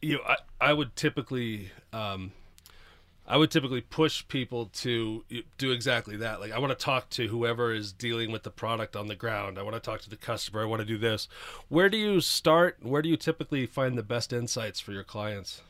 you 0.00 0.16
know, 0.16 0.22
I 0.26 0.36
I 0.60 0.72
would 0.72 0.96
typically. 0.96 1.70
Um, 1.92 2.32
I 3.24 3.36
would 3.36 3.52
typically 3.52 3.80
push 3.80 4.26
people 4.26 4.66
to 4.66 5.24
do 5.56 5.70
exactly 5.70 6.16
that. 6.16 6.40
Like, 6.40 6.50
I 6.50 6.58
want 6.58 6.76
to 6.76 6.84
talk 6.84 7.08
to 7.10 7.28
whoever 7.28 7.72
is 7.72 7.92
dealing 7.92 8.32
with 8.32 8.42
the 8.42 8.50
product 8.50 8.96
on 8.96 9.06
the 9.06 9.14
ground. 9.14 9.58
I 9.58 9.62
want 9.62 9.74
to 9.74 9.80
talk 9.80 10.00
to 10.02 10.10
the 10.10 10.16
customer. 10.16 10.62
I 10.62 10.64
want 10.64 10.80
to 10.80 10.86
do 10.86 10.98
this. 10.98 11.28
Where 11.68 11.88
do 11.88 11.96
you 11.96 12.20
start? 12.20 12.78
Where 12.82 13.00
do 13.00 13.08
you 13.08 13.16
typically 13.16 13.64
find 13.64 13.96
the 13.96 14.02
best 14.02 14.32
insights 14.32 14.80
for 14.80 14.90
your 14.90 15.04
clients? 15.04 15.62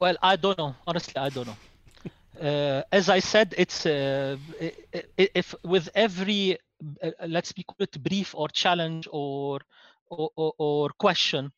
Well, 0.00 0.16
I 0.22 0.36
don't 0.36 0.58
know. 0.58 0.76
Honestly, 0.86 1.16
I 1.16 1.30
don't 1.30 1.46
know. 1.48 1.58
Uh, 2.40 2.82
as 2.92 3.08
I 3.10 3.18
said, 3.20 3.54
it's 3.58 3.86
uh, 3.86 4.36
if 5.18 5.54
with 5.64 5.88
every 5.94 6.58
uh, 7.02 7.10
let's 7.28 7.52
be 7.52 7.64
brief 8.00 8.34
or 8.34 8.48
challenge 8.48 9.08
or 9.12 9.60
or, 10.10 10.30
or 10.58 10.90
question, 10.98 11.52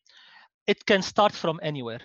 it 0.66 0.84
can 0.86 1.02
start 1.02 1.32
from 1.32 1.60
anywhere. 1.62 2.00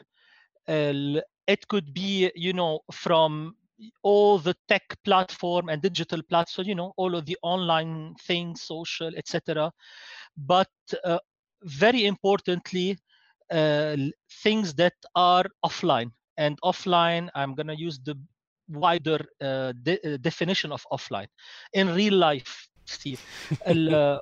Uh, 0.67 1.21
it 1.47 1.67
could 1.67 1.93
be, 1.93 2.31
you 2.35 2.53
know, 2.53 2.81
from 2.91 3.55
all 4.03 4.37
the 4.39 4.55
tech 4.67 4.83
platform 5.03 5.69
and 5.69 5.81
digital 5.81 6.21
platform, 6.23 6.67
you 6.67 6.75
know, 6.75 6.93
all 6.97 7.15
of 7.15 7.25
the 7.25 7.37
online 7.43 8.15
things, 8.27 8.61
social, 8.63 9.11
etc. 9.15 9.71
But 10.37 10.69
uh, 11.03 11.19
very 11.63 12.05
importantly, 12.05 12.97
uh, 13.51 13.95
things 14.43 14.73
that 14.75 14.93
are 15.15 15.45
offline 15.65 16.11
and 16.37 16.57
offline 16.63 17.29
i'm 17.35 17.53
going 17.55 17.67
to 17.67 17.77
use 17.77 17.99
the 18.03 18.15
wider 18.69 19.19
uh, 19.41 19.71
de- 19.83 19.99
uh, 20.13 20.17
definition 20.17 20.71
of 20.71 20.85
offline. 20.91 21.27
In 21.73 21.93
real 21.93 22.15
life 22.15 22.67
steve 22.85 23.21
uh, 23.65 24.17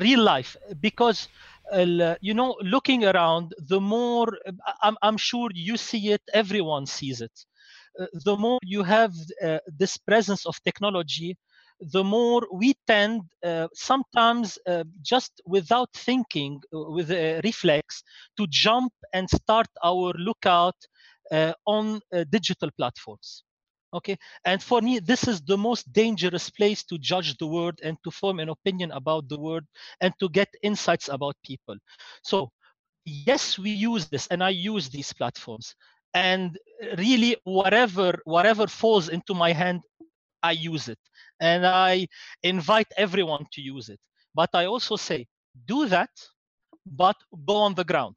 real 0.00 0.22
life 0.22 0.56
because 0.80 1.28
uh, 1.72 2.14
you 2.20 2.34
know 2.34 2.56
looking 2.62 3.04
around 3.04 3.54
the 3.68 3.80
more 3.80 4.28
I'm, 4.82 4.96
I'm 5.02 5.16
sure 5.16 5.48
you 5.54 5.76
see 5.76 6.10
it 6.12 6.22
everyone 6.34 6.86
sees 6.86 7.20
it. 7.20 7.32
Uh, 8.00 8.06
the 8.24 8.36
more 8.36 8.58
you 8.62 8.82
have 8.82 9.12
uh, 9.44 9.58
this 9.66 9.96
presence 9.96 10.46
of 10.46 10.56
technology 10.64 11.36
the 11.80 12.04
more 12.04 12.42
we 12.52 12.74
tend 12.86 13.22
uh, 13.44 13.66
sometimes 13.74 14.58
uh, 14.68 14.84
just 15.02 15.40
without 15.46 15.88
thinking 15.94 16.60
with 16.72 17.10
a 17.10 17.40
reflex 17.44 18.02
to 18.36 18.46
jump 18.48 18.92
and 19.12 19.28
start 19.28 19.66
our 19.84 20.12
lookout 20.16 20.76
uh, 20.84 20.91
on 21.66 22.00
uh, 22.14 22.24
digital 22.30 22.70
platforms. 22.76 23.44
Okay? 23.94 24.16
And 24.44 24.62
for 24.62 24.80
me 24.80 24.98
this 24.98 25.28
is 25.28 25.40
the 25.42 25.56
most 25.56 25.92
dangerous 25.92 26.50
place 26.50 26.82
to 26.84 26.98
judge 26.98 27.36
the 27.38 27.46
world 27.46 27.80
and 27.82 27.96
to 28.04 28.10
form 28.10 28.40
an 28.40 28.48
opinion 28.48 28.90
about 28.92 29.28
the 29.28 29.38
world 29.38 29.64
and 30.00 30.12
to 30.20 30.28
get 30.28 30.48
insights 30.62 31.08
about 31.08 31.36
people. 31.44 31.76
So 32.22 32.50
yes 33.04 33.58
we 33.58 33.70
use 33.70 34.08
this 34.08 34.28
and 34.28 34.42
i 34.44 34.50
use 34.50 34.88
these 34.88 35.12
platforms. 35.12 35.74
And 36.14 36.58
really 36.98 37.36
whatever 37.44 38.20
whatever 38.24 38.66
falls 38.66 39.08
into 39.08 39.34
my 39.34 39.52
hand 39.52 39.80
i 40.42 40.52
use 40.52 40.88
it. 40.88 40.98
And 41.40 41.66
i 41.66 42.06
invite 42.42 42.90
everyone 42.96 43.46
to 43.52 43.60
use 43.60 43.88
it. 43.88 44.00
But 44.34 44.50
i 44.54 44.66
also 44.66 44.96
say 44.96 45.26
do 45.66 45.86
that 45.86 46.10
but 46.86 47.16
go 47.46 47.56
on 47.56 47.74
the 47.74 47.84
ground 47.84 48.16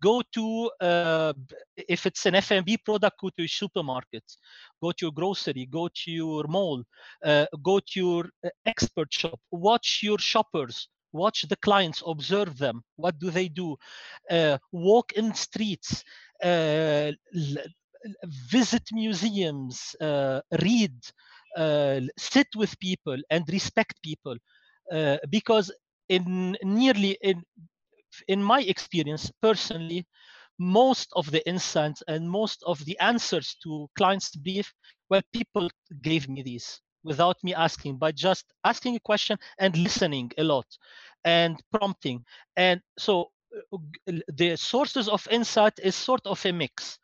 go 0.00 0.22
to 0.32 0.70
uh, 0.80 1.32
if 1.76 2.06
it's 2.06 2.26
an 2.26 2.34
F&B 2.34 2.76
product 2.78 3.18
go 3.20 3.28
to 3.28 3.42
your 3.42 3.48
supermarket 3.48 4.24
go 4.82 4.92
to 4.92 5.06
your 5.06 5.12
grocery 5.12 5.66
go 5.66 5.88
to 5.88 6.10
your 6.10 6.44
mall 6.48 6.82
uh, 7.24 7.46
go 7.62 7.80
to 7.80 8.00
your 8.00 8.24
uh, 8.44 8.48
expert 8.66 9.12
shop 9.12 9.40
watch 9.50 10.00
your 10.02 10.18
shoppers 10.18 10.88
watch 11.12 11.42
the 11.48 11.56
clients 11.56 12.02
observe 12.06 12.58
them. 12.58 12.82
What 12.96 13.18
do 13.18 13.30
they 13.30 13.48
do? 13.48 13.76
Uh, 14.30 14.58
walk 14.72 15.12
in 15.12 15.34
streets 15.34 16.04
uh, 16.42 17.12
visit 18.24 18.82
museums 18.92 19.94
uh, 20.00 20.40
read 20.62 20.94
sit 22.18 22.48
with 22.56 22.78
people 22.78 23.16
and 23.30 23.44
respect 23.48 24.00
people 24.02 24.36
because 25.30 25.72
in 26.08 26.56
nearly 26.62 27.18
in 27.22 27.42
in 28.28 28.42
my 28.42 28.60
experience 28.62 29.30
personally, 29.42 30.06
most 30.58 31.08
of 31.14 31.30
the 31.30 31.46
insights 31.48 32.02
and 32.08 32.28
most 32.28 32.62
of 32.66 32.84
the 32.84 32.98
answers 32.98 33.56
to 33.62 33.88
clients' 33.96 34.34
brief, 34.34 34.72
well, 35.08 35.22
people 35.32 35.70
gave 36.02 36.28
me 36.28 36.42
these 36.42 36.80
without 37.04 37.36
me 37.44 37.54
asking, 37.54 37.96
but 37.96 38.14
just 38.14 38.44
asking 38.64 38.96
a 38.96 39.00
question 39.00 39.38
and 39.58 39.76
listening 39.76 40.30
a 40.38 40.44
lot 40.44 40.66
and 41.24 41.62
prompting. 41.72 42.24
And 42.56 42.80
so 42.98 43.30
uh, 43.72 44.12
the 44.28 44.56
sources 44.56 45.08
of 45.08 45.26
insight 45.30 45.74
is 45.82 45.94
sort 45.94 46.26
of 46.26 46.44
a 46.44 46.52
mix 46.52 46.98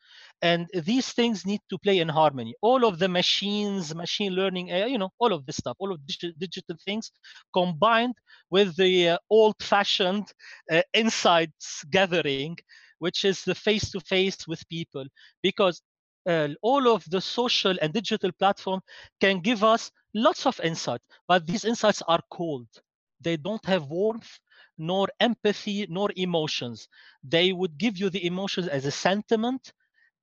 and 0.44 0.68
these 0.84 1.12
things 1.12 1.46
need 1.46 1.62
to 1.70 1.78
play 1.78 1.98
in 2.00 2.08
harmony. 2.08 2.54
All 2.62 2.84
of 2.86 2.98
the 3.00 3.08
machines 3.08 3.94
machine 3.94 4.34
learning 4.34 4.68
you 4.68 4.98
know 4.98 5.10
all 5.20 5.32
of 5.34 5.46
this 5.46 5.56
stuff 5.58 5.76
all 5.80 5.92
of 5.92 6.00
digital 6.46 6.76
things 6.86 7.12
combined 7.54 8.16
with 8.50 8.76
the 8.76 9.10
uh, 9.10 9.18
old 9.30 9.56
fashioned 9.62 10.26
uh, 10.72 10.82
insights 10.94 11.84
gathering 11.90 12.56
which 13.00 13.24
is 13.24 13.44
the 13.44 13.54
face 13.54 13.90
to 13.92 14.00
face 14.00 14.46
with 14.48 14.68
people. 14.68 15.04
Because 15.42 15.82
uh, 16.26 16.48
all 16.62 16.88
of 16.88 17.04
the 17.10 17.20
social 17.20 17.76
and 17.82 17.92
digital 17.92 18.32
platform 18.32 18.80
can 19.20 19.40
give 19.40 19.64
us 19.64 19.90
lots 20.14 20.46
of 20.46 20.60
insight 20.60 21.00
but 21.28 21.46
these 21.46 21.64
insights 21.64 22.02
are 22.08 22.20
cold. 22.30 22.68
They 23.20 23.36
don't 23.36 23.64
have 23.66 23.86
warmth 23.90 24.38
nor 24.78 25.08
empathy 25.20 25.86
nor 25.88 26.10
emotions. 26.16 26.88
They 27.22 27.52
would 27.52 27.78
give 27.78 27.98
you 27.98 28.10
the 28.10 28.26
emotions 28.26 28.68
as 28.68 28.86
a 28.86 28.92
sentiment 28.92 29.72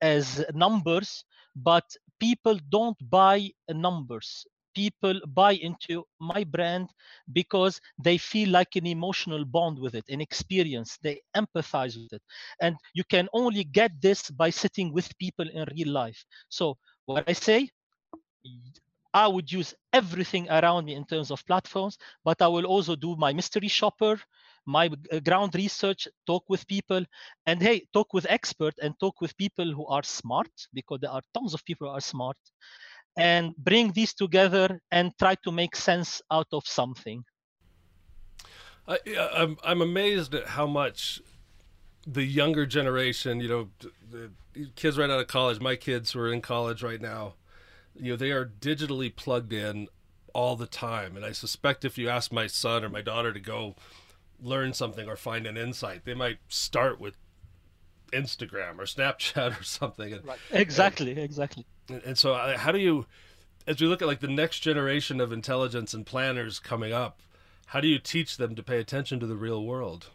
as 0.01 0.43
numbers, 0.53 1.23
but 1.55 1.83
people 2.19 2.57
don't 2.69 2.97
buy 3.09 3.49
numbers. 3.69 4.45
People 4.73 5.19
buy 5.27 5.53
into 5.53 6.03
my 6.19 6.43
brand 6.43 6.89
because 7.33 7.79
they 8.01 8.17
feel 8.17 8.49
like 8.49 8.75
an 8.75 8.87
emotional 8.87 9.45
bond 9.45 9.79
with 9.79 9.95
it, 9.95 10.05
an 10.09 10.21
experience. 10.21 10.97
They 11.03 11.21
empathize 11.35 11.97
with 12.01 12.13
it. 12.13 12.21
And 12.61 12.75
you 12.93 13.03
can 13.03 13.27
only 13.33 13.63
get 13.65 13.91
this 14.01 14.29
by 14.31 14.49
sitting 14.49 14.93
with 14.93 15.17
people 15.17 15.47
in 15.49 15.65
real 15.75 15.89
life. 15.91 16.25
So, 16.49 16.77
what 17.05 17.23
I 17.27 17.33
say, 17.33 17.69
I 19.13 19.27
would 19.27 19.51
use 19.51 19.73
everything 19.93 20.49
around 20.49 20.85
me 20.85 20.95
in 20.95 21.05
terms 21.05 21.31
of 21.31 21.45
platforms, 21.45 21.97
but 22.23 22.41
I 22.41 22.47
will 22.47 22.65
also 22.65 22.95
do 22.95 23.15
my 23.15 23.33
mystery 23.33 23.67
shopper, 23.67 24.19
my 24.71 24.89
uh, 25.11 25.19
ground 25.19 25.53
research, 25.55 26.07
talk 26.25 26.43
with 26.47 26.67
people, 26.67 27.03
and 27.45 27.61
hey, 27.61 27.85
talk 27.93 28.13
with 28.13 28.25
experts 28.29 28.77
and 28.81 28.93
talk 28.99 29.21
with 29.21 29.35
people 29.37 29.71
who 29.71 29.85
are 29.87 30.03
smart 30.03 30.51
because 30.73 30.99
there 31.01 31.11
are 31.11 31.21
tons 31.33 31.53
of 31.53 31.63
people 31.65 31.87
who 31.87 31.93
are 31.93 32.01
smart, 32.01 32.37
and 33.17 33.55
bring 33.57 33.91
these 33.91 34.13
together 34.13 34.79
and 34.91 35.11
try 35.19 35.35
to 35.43 35.51
make 35.51 35.75
sense 35.75 36.21
out 36.31 36.47
of 36.53 36.65
something. 36.65 37.23
I, 38.87 38.97
I'm 39.33 39.57
I'm 39.63 39.81
amazed 39.81 40.33
at 40.33 40.47
how 40.47 40.67
much 40.67 41.21
the 42.07 42.23
younger 42.23 42.65
generation, 42.65 43.41
you 43.41 43.49
know, 43.49 43.69
the 44.09 44.31
kids 44.75 44.97
right 44.97 45.09
out 45.09 45.19
of 45.19 45.27
college, 45.27 45.59
my 45.59 45.75
kids 45.75 46.11
who 46.11 46.19
are 46.19 46.33
in 46.33 46.41
college 46.41 46.81
right 46.81 46.99
now, 46.99 47.35
you 47.95 48.11
know 48.11 48.15
they 48.15 48.31
are 48.31 48.45
digitally 48.45 49.13
plugged 49.15 49.53
in 49.53 49.87
all 50.33 50.55
the 50.55 50.67
time 50.67 51.15
and 51.15 51.25
i 51.25 51.31
suspect 51.31 51.83
if 51.83 51.97
you 51.97 52.09
ask 52.09 52.31
my 52.31 52.47
son 52.47 52.83
or 52.83 52.89
my 52.89 53.01
daughter 53.01 53.33
to 53.33 53.39
go 53.39 53.75
learn 54.41 54.73
something 54.73 55.07
or 55.07 55.15
find 55.15 55.45
an 55.45 55.57
insight 55.57 56.03
they 56.05 56.13
might 56.13 56.39
start 56.47 56.99
with 56.99 57.15
instagram 58.11 58.79
or 58.79 58.83
snapchat 58.83 59.59
or 59.59 59.63
something. 59.63 60.19
Right. 60.23 60.39
exactly 60.51 61.11
and, 61.11 61.19
exactly. 61.19 61.65
And, 61.89 62.01
and 62.03 62.17
so 62.17 62.33
uh, 62.33 62.57
how 62.57 62.71
do 62.71 62.79
you 62.79 63.05
as 63.67 63.79
we 63.79 63.87
look 63.87 64.01
at 64.01 64.07
like 64.07 64.19
the 64.19 64.27
next 64.27 64.59
generation 64.59 65.21
of 65.21 65.31
intelligence 65.31 65.93
and 65.93 66.05
planners 66.05 66.59
coming 66.59 66.91
up 66.91 67.21
how 67.67 67.79
do 67.79 67.87
you 67.87 67.99
teach 67.99 68.37
them 68.37 68.55
to 68.55 68.63
pay 68.63 68.79
attention 68.79 69.19
to 69.21 69.25
the 69.25 69.37
real 69.37 69.63
world? 69.63 70.07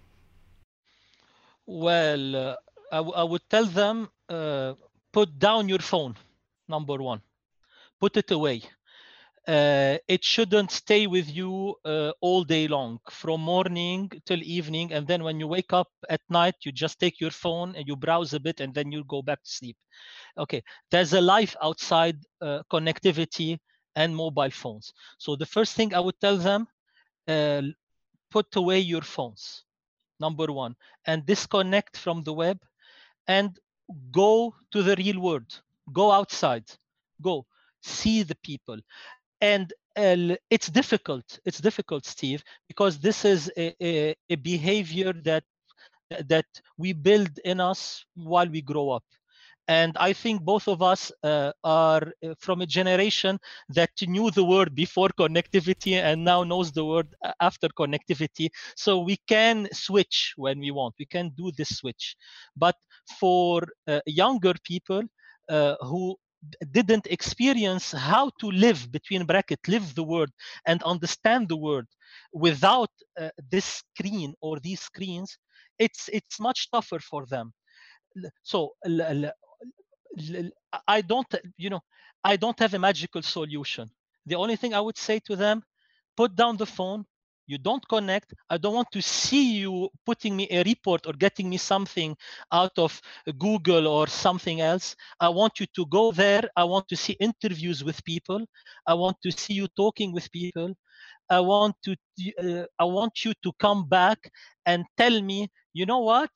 Well 1.64 2.36
uh, 2.36 2.56
I, 2.92 2.96
w- 2.98 3.14
I 3.16 3.24
would 3.24 3.48
tell 3.48 3.64
them 3.64 4.10
uh, 4.28 4.74
put 5.12 5.38
down 5.38 5.68
your 5.68 5.78
phone 5.78 6.16
number 6.68 6.96
one. 6.96 7.22
Put 7.98 8.16
it 8.16 8.30
away 8.30 8.62
uh, 9.46 9.96
it 10.08 10.24
shouldn't 10.24 10.70
stay 10.72 11.06
with 11.06 11.30
you 11.30 11.76
uh, 11.84 12.12
all 12.20 12.42
day 12.42 12.66
long 12.66 12.98
from 13.10 13.40
morning 13.40 14.10
till 14.24 14.42
evening. 14.42 14.92
And 14.92 15.06
then 15.06 15.22
when 15.22 15.38
you 15.38 15.46
wake 15.46 15.72
up 15.72 15.88
at 16.10 16.20
night 16.28 16.54
you 16.62 16.72
just 16.72 16.98
take 16.98 17.20
your 17.20 17.30
phone 17.30 17.74
and 17.76 17.86
you 17.86 17.96
browse 17.96 18.34
a 18.34 18.40
bit 18.40 18.60
and 18.60 18.74
then 18.74 18.90
you 18.90 19.04
go 19.04 19.22
back 19.22 19.42
to 19.42 19.50
sleep. 19.50 19.76
Okay 20.36 20.62
there's 20.90 21.12
a 21.12 21.20
life 21.20 21.54
outside 21.62 22.16
uh, 22.40 22.62
connectivity 22.72 23.58
and 23.94 24.14
mobile 24.14 24.50
phones. 24.50 24.92
So 25.18 25.36
the 25.36 25.46
first 25.46 25.74
thing 25.74 25.94
i 25.94 26.00
would 26.00 26.18
tell 26.20 26.36
them 26.36 26.66
uh, 27.28 27.62
put 28.30 28.54
away 28.56 28.80
your 28.80 29.02
phones 29.02 29.64
number 30.18 30.52
one 30.52 30.74
and 31.06 31.24
disconnect 31.24 31.96
from 31.96 32.22
the 32.24 32.32
web 32.32 32.58
and 33.28 33.58
go 34.10 34.54
to 34.72 34.82
the 34.82 34.96
real 34.96 35.20
world. 35.20 35.62
Go 35.92 36.10
outside. 36.10 36.64
Go 37.22 37.46
see 37.86 38.22
the 38.22 38.34
people 38.42 38.78
and 39.40 39.72
uh, 39.96 40.34
it's 40.50 40.68
difficult 40.68 41.38
it's 41.44 41.58
difficult 41.58 42.04
steve 42.04 42.42
because 42.68 42.98
this 42.98 43.24
is 43.24 43.50
a, 43.56 43.74
a, 43.82 44.14
a, 44.30 44.36
behavior 44.36 45.12
that 45.24 45.44
that 46.28 46.46
we 46.78 46.92
build 46.92 47.38
in 47.44 47.60
us 47.60 48.04
while 48.14 48.48
we 48.48 48.62
grow 48.62 48.90
up. 48.90 49.04
And 49.68 49.96
i 49.98 50.12
think 50.12 50.42
both 50.42 50.68
of 50.68 50.80
us 50.80 51.10
uh, 51.24 51.50
are 51.64 52.12
uh, 52.24 52.34
from 52.38 52.60
a 52.60 52.66
generation 52.66 53.36
that 53.70 53.90
knew 54.00 54.30
the 54.30 54.44
word 54.44 54.76
before 54.76 55.08
connectivity 55.08 55.94
and 55.94 56.24
now 56.24 56.44
knows 56.44 56.70
the 56.70 56.84
word 56.84 57.08
uh, 57.24 57.32
after 57.40 57.68
connectivity. 57.76 58.48
So 58.76 59.00
we 59.00 59.16
can 59.26 59.68
switch 59.72 60.34
when 60.36 60.60
we 60.60 60.70
want. 60.70 60.94
We 61.00 61.06
can 61.06 61.30
do 61.36 61.50
this 61.56 61.78
switch. 61.78 62.14
But 62.56 62.76
for 63.18 63.66
uh, 63.88 64.00
younger 64.06 64.54
people 64.62 65.02
uh, 65.48 65.74
who 65.80 66.16
didn't 66.72 67.06
experience 67.08 67.92
how 67.92 68.30
to 68.40 68.46
live 68.50 68.90
between 68.92 69.24
bracket 69.26 69.60
live 69.68 69.94
the 69.94 70.02
word 70.04 70.30
and 70.66 70.82
understand 70.82 71.48
the 71.48 71.56
word 71.56 71.86
without 72.32 72.90
uh, 73.20 73.30
this 73.50 73.82
screen 73.96 74.34
or 74.40 74.58
these 74.60 74.80
screens 74.80 75.38
it's 75.78 76.08
it's 76.12 76.40
much 76.40 76.70
tougher 76.70 76.98
for 77.00 77.26
them. 77.26 77.52
So 78.42 78.72
i 80.88 81.00
don't 81.00 81.26
you 81.56 81.70
know 81.70 81.80
i 82.24 82.36
don't 82.36 82.58
have 82.58 82.74
a 82.74 82.78
magical 82.78 83.22
solution. 83.22 83.90
The 84.26 84.36
only 84.36 84.56
thing 84.56 84.74
i 84.74 84.80
would 84.80 84.98
say 84.98 85.20
to 85.26 85.36
them 85.36 85.62
put 86.16 86.34
down 86.36 86.56
the 86.56 86.66
phone 86.66 87.04
you 87.46 87.58
don't 87.58 87.86
connect 87.88 88.34
i 88.50 88.56
don't 88.56 88.74
want 88.74 88.90
to 88.92 89.02
see 89.02 89.58
you 89.58 89.88
putting 90.04 90.36
me 90.36 90.46
a 90.50 90.62
report 90.64 91.06
or 91.06 91.12
getting 91.12 91.48
me 91.48 91.56
something 91.56 92.16
out 92.52 92.76
of 92.78 93.00
google 93.38 93.86
or 93.86 94.06
something 94.06 94.60
else. 94.60 94.96
I 95.20 95.28
want 95.28 95.60
you 95.60 95.66
to 95.74 95.86
go 95.86 96.12
there. 96.12 96.48
I 96.56 96.64
want 96.64 96.88
to 96.88 96.96
see 96.96 97.14
interviews 97.20 97.84
with 97.84 98.04
people. 98.04 98.44
I 98.86 98.94
want 98.94 99.16
to 99.22 99.30
see 99.32 99.54
you 99.54 99.68
talking 99.76 100.12
with 100.12 100.30
people. 100.32 100.74
I 101.30 101.40
want 101.40 101.74
to 101.84 101.96
uh, 102.42 102.66
i 102.78 102.84
want 102.84 103.24
you 103.24 103.32
to 103.42 103.52
come 103.58 103.88
back 103.88 104.30
and 104.64 104.84
tell 104.96 105.20
me 105.20 105.48
you 105.72 105.86
know 105.86 106.00
what? 106.00 106.30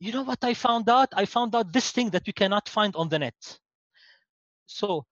You 0.00 0.12
know 0.12 0.22
what 0.22 0.42
i 0.44 0.54
found 0.54 0.88
out? 0.88 1.08
I 1.14 1.24
found 1.26 1.54
out 1.54 1.72
this 1.72 1.90
thing 1.92 2.10
that 2.10 2.26
you 2.26 2.32
cannot 2.32 2.68
find 2.68 2.94
on 2.96 3.08
the 3.08 3.18
net. 3.18 3.40
So 4.66 5.04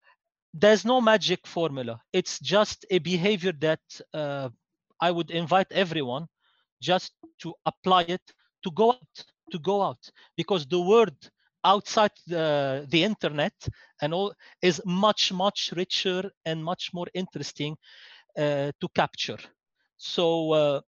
there's 0.54 0.84
no 0.84 1.00
magic 1.00 1.46
formula. 1.46 2.00
It's 2.12 2.38
just 2.40 2.84
a 2.90 2.98
behavior 2.98 3.52
that 3.60 3.80
uh, 4.12 4.48
I 5.06 5.10
would 5.10 5.30
invite 5.30 5.70
everyone 5.72 6.24
just 6.80 7.12
to 7.42 7.48
apply 7.66 8.02
it 8.16 8.24
to 8.64 8.70
go 8.70 8.92
out, 8.92 9.14
to 9.50 9.58
go 9.58 9.82
out, 9.82 10.02
because 10.36 10.64
the 10.66 10.80
word 10.80 11.16
outside 11.64 12.12
the, 12.26 12.86
the 12.88 13.02
internet 13.04 13.52
and 14.00 14.14
all 14.14 14.32
is 14.62 14.80
much, 14.84 15.32
much 15.32 15.72
richer 15.76 16.30
and 16.44 16.64
much 16.64 16.90
more 16.94 17.08
interesting 17.14 17.76
uh, 18.38 18.70
to 18.80 18.88
capture. 18.94 19.38
So 19.96 20.52
uh, 20.52 20.80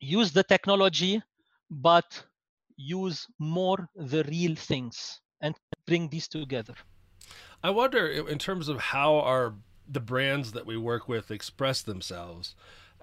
use 0.00 0.32
the 0.32 0.44
technology, 0.44 1.22
but 1.70 2.08
use 2.76 3.26
more 3.38 3.88
the 3.94 4.22
real 4.24 4.54
things 4.54 5.20
and 5.40 5.54
bring 5.86 6.08
these 6.08 6.28
together. 6.28 6.74
I 7.62 7.70
wonder 7.70 8.06
in 8.06 8.38
terms 8.38 8.68
of 8.68 8.78
how 8.78 9.16
our 9.16 9.54
the 9.86 10.00
brands 10.00 10.52
that 10.52 10.66
we 10.66 10.76
work 10.76 11.08
with 11.08 11.30
express 11.30 11.82
themselves 11.82 12.54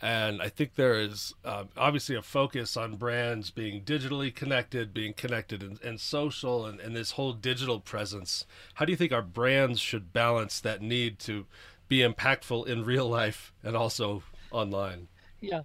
and 0.01 0.41
I 0.41 0.49
think 0.49 0.75
there 0.75 0.99
is 0.99 1.33
uh, 1.45 1.65
obviously 1.77 2.15
a 2.15 2.23
focus 2.23 2.75
on 2.75 2.95
brands 2.95 3.51
being 3.51 3.83
digitally 3.83 4.33
connected, 4.33 4.93
being 4.93 5.13
connected 5.13 5.61
and, 5.61 5.79
and 5.83 5.99
social, 5.99 6.65
and, 6.65 6.79
and, 6.79 6.95
this 6.95 7.11
whole 7.11 7.33
digital 7.33 7.79
presence. 7.79 8.45
How 8.75 8.85
do 8.85 8.91
you 8.91 8.97
think 8.97 9.11
our 9.11 9.21
brands 9.21 9.79
should 9.79 10.11
balance 10.11 10.59
that 10.61 10.81
need 10.81 11.19
to 11.19 11.45
be 11.87 11.99
impactful 11.99 12.67
in 12.67 12.83
real 12.83 13.07
life 13.07 13.53
and 13.63 13.77
also 13.77 14.23
online? 14.49 15.07
Yeah, 15.39 15.61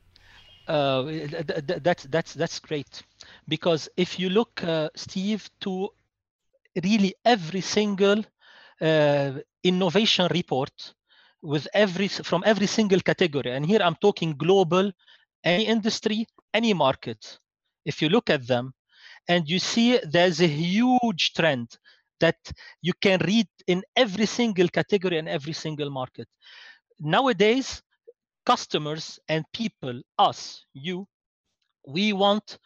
uh, 0.68 1.02
that's 1.66 2.04
that's 2.04 2.34
that's 2.34 2.58
great, 2.58 3.02
because 3.48 3.88
if 3.96 4.18
you 4.18 4.28
look, 4.28 4.62
uh, 4.62 4.90
Steve, 4.94 5.48
to 5.60 5.88
really 6.82 7.14
every 7.24 7.62
single 7.62 8.22
uh, 8.82 9.32
innovation 9.64 10.28
report 10.30 10.94
with 11.42 11.68
every 11.74 12.08
from 12.08 12.42
every 12.46 12.66
single 12.66 13.00
category. 13.00 13.52
And 13.52 13.66
here 13.66 13.80
i'm 13.82 13.96
talking 13.96 14.36
global 14.36 14.92
any 15.44 15.66
industry 15.66 16.26
any 16.54 16.74
market 16.74 17.38
if 17.84 18.02
you 18.02 18.08
look 18.08 18.30
at 18.30 18.46
them. 18.46 18.72
And 19.28 19.48
you 19.48 19.58
see 19.58 19.98
there's 20.04 20.40
a 20.40 20.46
huge 20.46 21.32
trend 21.34 21.76
that 22.20 22.36
you 22.82 22.92
can 23.02 23.20
read 23.26 23.48
in 23.66 23.82
every 23.96 24.26
single 24.26 24.68
category 24.68 25.18
and 25.18 25.28
every 25.28 25.52
single 25.52 25.90
market. 25.90 26.28
Nowadays 27.00 27.82
customers 28.46 29.18
and 29.28 29.44
people 29.52 30.00
us 30.18 30.64
you 30.74 31.06
we 31.86 32.12
want 32.12 32.58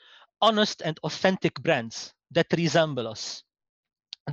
honest 0.43 0.83
and 0.83 0.99
authentic 1.05 1.55
brands 1.63 2.15
that 2.31 2.47
resemble 2.57 3.09
us 3.09 3.45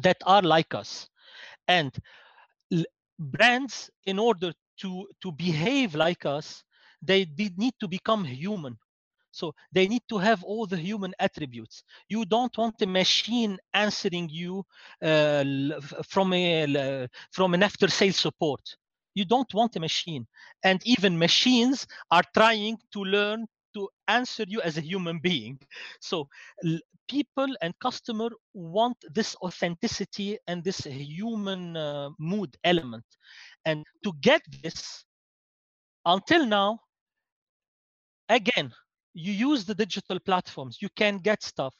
that 0.02 0.18
are 0.26 0.42
like 0.42 0.74
us. 0.74 1.10
And 1.68 1.94
brands 3.20 3.90
in 4.06 4.20
order 4.20 4.54
to 4.78 5.08
to 5.22 5.32
behave 5.32 5.96
like 5.96 6.26
us 6.26 6.64
they 7.02 7.26
need 7.58 7.74
to 7.80 7.88
become 7.88 8.24
human. 8.26 8.78
So 9.32 9.54
they 9.72 9.88
need 9.88 10.02
to 10.10 10.18
have 10.18 10.44
all 10.44 10.66
the 10.66 10.78
human 10.78 11.14
attributes. 11.20 11.84
You 12.10 12.26
don't 12.26 12.56
want 12.58 12.82
a 12.82 12.88
machine 12.88 13.58
answering 13.74 14.30
you 14.30 14.66
uh, 15.02 15.44
from 16.08 16.34
a 16.34 17.08
from 17.32 17.54
an 17.54 17.64
after 17.64 17.88
sales 17.88 18.18
support. 18.18 18.62
You 19.14 19.26
don't 19.26 19.52
want 19.54 19.76
a 19.76 19.80
machine. 19.80 20.28
And 20.64 20.82
even 20.86 21.18
machines 21.18 21.86
are 22.12 22.24
trying 22.34 22.78
to 22.94 23.04
learn 23.04 23.48
to 23.78 23.90
answer 24.10 24.46
you 24.56 24.66
as 24.70 24.86
a 24.86 24.88
human 24.92 25.28
being. 25.30 25.60
So 26.02 26.30
people 27.10 27.50
and 27.62 27.74
customer 27.80 28.30
want 28.54 28.98
this 29.14 29.36
authenticity 29.42 30.38
and 30.48 30.64
this 30.64 30.80
human 30.86 31.78
uh, 31.78 32.10
mood 32.20 32.58
element. 32.64 33.06
And 33.66 33.86
to 34.04 34.14
get 34.22 34.44
this 34.62 35.06
until 36.06 36.46
now 36.46 36.80
again 38.30 38.72
you 39.14 39.32
use 39.34 39.66
the 39.66 39.74
digital 39.76 40.20
platforms. 40.20 40.78
You 40.82 40.90
can 40.96 41.18
get 41.18 41.44
stuff 41.44 41.76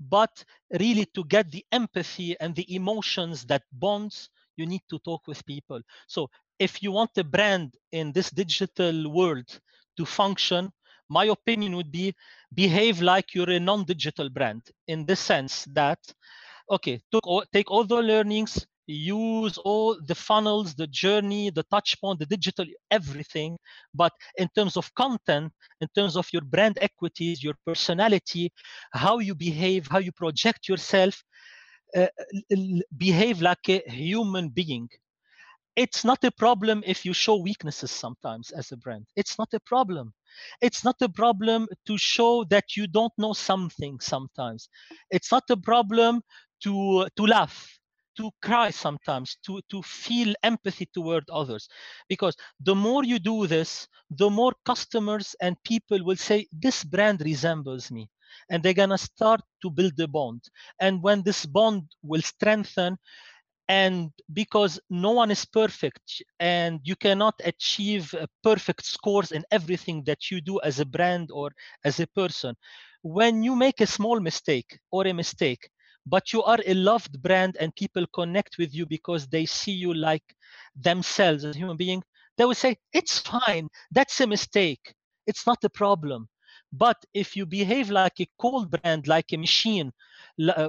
but 0.00 0.44
really 0.80 1.06
to 1.14 1.24
get 1.24 1.50
the 1.50 1.64
empathy 1.72 2.36
and 2.40 2.54
the 2.56 2.74
emotions 2.74 3.44
that 3.46 3.62
bonds 3.72 4.30
you 4.56 4.66
need 4.66 4.82
to 4.90 4.98
talk 5.00 5.26
with 5.28 5.44
people. 5.46 5.80
So 6.08 6.28
if 6.58 6.82
you 6.82 6.92
want 6.92 7.10
a 7.18 7.24
brand 7.24 7.74
in 7.92 8.12
this 8.12 8.30
digital 8.30 9.10
world 9.12 9.60
to 9.96 10.04
function 10.06 10.72
my 11.12 11.26
opinion 11.26 11.76
would 11.76 11.92
be 11.92 12.14
behave 12.54 13.00
like 13.02 13.34
you're 13.34 13.50
a 13.50 13.60
non-digital 13.60 14.28
brand 14.30 14.62
in 14.86 15.06
the 15.06 15.16
sense 15.16 15.54
that 15.72 15.98
okay 16.70 17.00
all, 17.24 17.44
take 17.52 17.70
all 17.70 17.84
the 17.84 18.02
learnings 18.12 18.66
use 18.86 19.58
all 19.58 19.96
the 20.10 20.14
funnels 20.14 20.74
the 20.74 20.86
journey 20.88 21.50
the 21.50 21.62
touch 21.74 21.90
point 22.00 22.18
the 22.18 22.26
digital 22.26 22.66
everything. 22.90 23.56
But 23.94 24.12
in 24.36 24.48
terms 24.56 24.76
of 24.76 24.92
content 24.94 25.52
in 25.80 25.88
terms 25.96 26.16
of 26.16 26.26
your 26.32 26.42
brand 26.42 26.78
equities 26.80 27.42
your 27.42 27.54
personality 27.64 28.52
how 28.92 29.18
you 29.18 29.34
behave 29.34 29.86
how 29.88 29.98
you 29.98 30.12
project 30.12 30.68
yourself 30.68 31.22
uh, 31.96 32.06
behave 32.96 33.42
like 33.42 33.68
a 33.68 33.82
human 33.86 34.48
being 34.48 34.88
it's 35.76 36.04
not 36.04 36.22
a 36.24 36.30
problem 36.30 36.82
if 36.86 37.04
you 37.04 37.12
show 37.14 37.36
weaknesses 37.36 37.90
sometimes 37.90 38.50
as 38.50 38.72
a 38.72 38.76
brand. 38.76 39.06
It's 39.16 39.38
not 39.38 39.48
a 39.54 39.60
problem. 39.60 40.12
It's 40.60 40.84
not 40.84 40.96
a 41.00 41.08
problem 41.08 41.68
to 41.86 41.98
show 41.98 42.44
that 42.44 42.76
you 42.76 42.86
don't 42.86 43.12
know 43.18 43.32
something 43.32 43.98
sometimes. 44.00 44.68
It's 45.10 45.30
not 45.32 45.44
a 45.50 45.56
problem 45.56 46.22
to 46.64 47.08
to 47.16 47.26
laugh 47.26 47.78
to 48.16 48.30
cry 48.42 48.70
sometimes 48.70 49.36
to 49.46 49.60
to 49.70 49.82
feel 49.82 50.34
empathy 50.42 50.86
toward 50.92 51.24
others 51.30 51.68
because 52.08 52.36
the 52.60 52.74
more 52.74 53.04
you 53.04 53.18
do 53.18 53.46
this 53.46 53.88
the 54.10 54.28
more 54.28 54.52
customers 54.66 55.34
and 55.40 55.56
people 55.64 56.04
will 56.04 56.16
say 56.16 56.46
this 56.52 56.84
brand 56.84 57.22
resembles 57.22 57.90
me 57.90 58.08
and 58.50 58.62
they're 58.62 58.74
going 58.74 58.90
to 58.90 58.98
start 58.98 59.40
to 59.62 59.70
build 59.70 59.98
a 60.00 60.06
bond 60.06 60.42
and 60.78 61.02
when 61.02 61.22
this 61.22 61.46
bond 61.46 61.82
will 62.02 62.22
strengthen 62.22 62.98
and 63.72 64.12
because 64.32 64.80
no 64.90 65.12
one 65.12 65.30
is 65.30 65.44
perfect 65.46 66.22
and 66.40 66.80
you 66.84 66.96
cannot 66.96 67.34
achieve 67.44 68.14
perfect 68.42 68.84
scores 68.84 69.32
in 69.32 69.44
everything 69.50 70.02
that 70.06 70.30
you 70.30 70.40
do 70.40 70.60
as 70.62 70.80
a 70.80 70.86
brand 70.86 71.30
or 71.32 71.50
as 71.84 72.00
a 72.00 72.06
person. 72.06 72.54
When 73.02 73.42
you 73.42 73.54
make 73.56 73.80
a 73.80 73.86
small 73.86 74.20
mistake 74.20 74.78
or 74.90 75.06
a 75.06 75.14
mistake 75.14 75.70
but 76.06 76.32
you 76.32 76.42
are 76.42 76.58
a 76.66 76.74
loved 76.74 77.22
brand 77.22 77.56
and 77.60 77.74
people 77.76 78.06
connect 78.14 78.58
with 78.58 78.74
you 78.74 78.86
because 78.86 79.28
they 79.28 79.46
see 79.46 79.72
you 79.72 79.94
like 79.94 80.24
themselves 80.76 81.44
as 81.44 81.56
a 81.56 81.58
human 81.58 81.76
being 81.78 82.02
they 82.38 82.44
will 82.46 82.54
say 82.66 82.78
it's 82.92 83.18
fine. 83.18 83.68
That's 83.92 84.20
a 84.20 84.26
mistake. 84.26 84.94
It's 85.26 85.46
not 85.46 85.64
a 85.64 85.70
problem. 85.70 86.28
But 86.72 86.98
if 87.14 87.36
you 87.36 87.46
behave 87.46 87.90
like 87.90 88.20
a 88.20 88.28
cold 88.38 88.70
brand 88.70 88.98
like 88.98 89.26
a 89.32 89.32
machine 89.36 89.88
uh, 89.88 90.11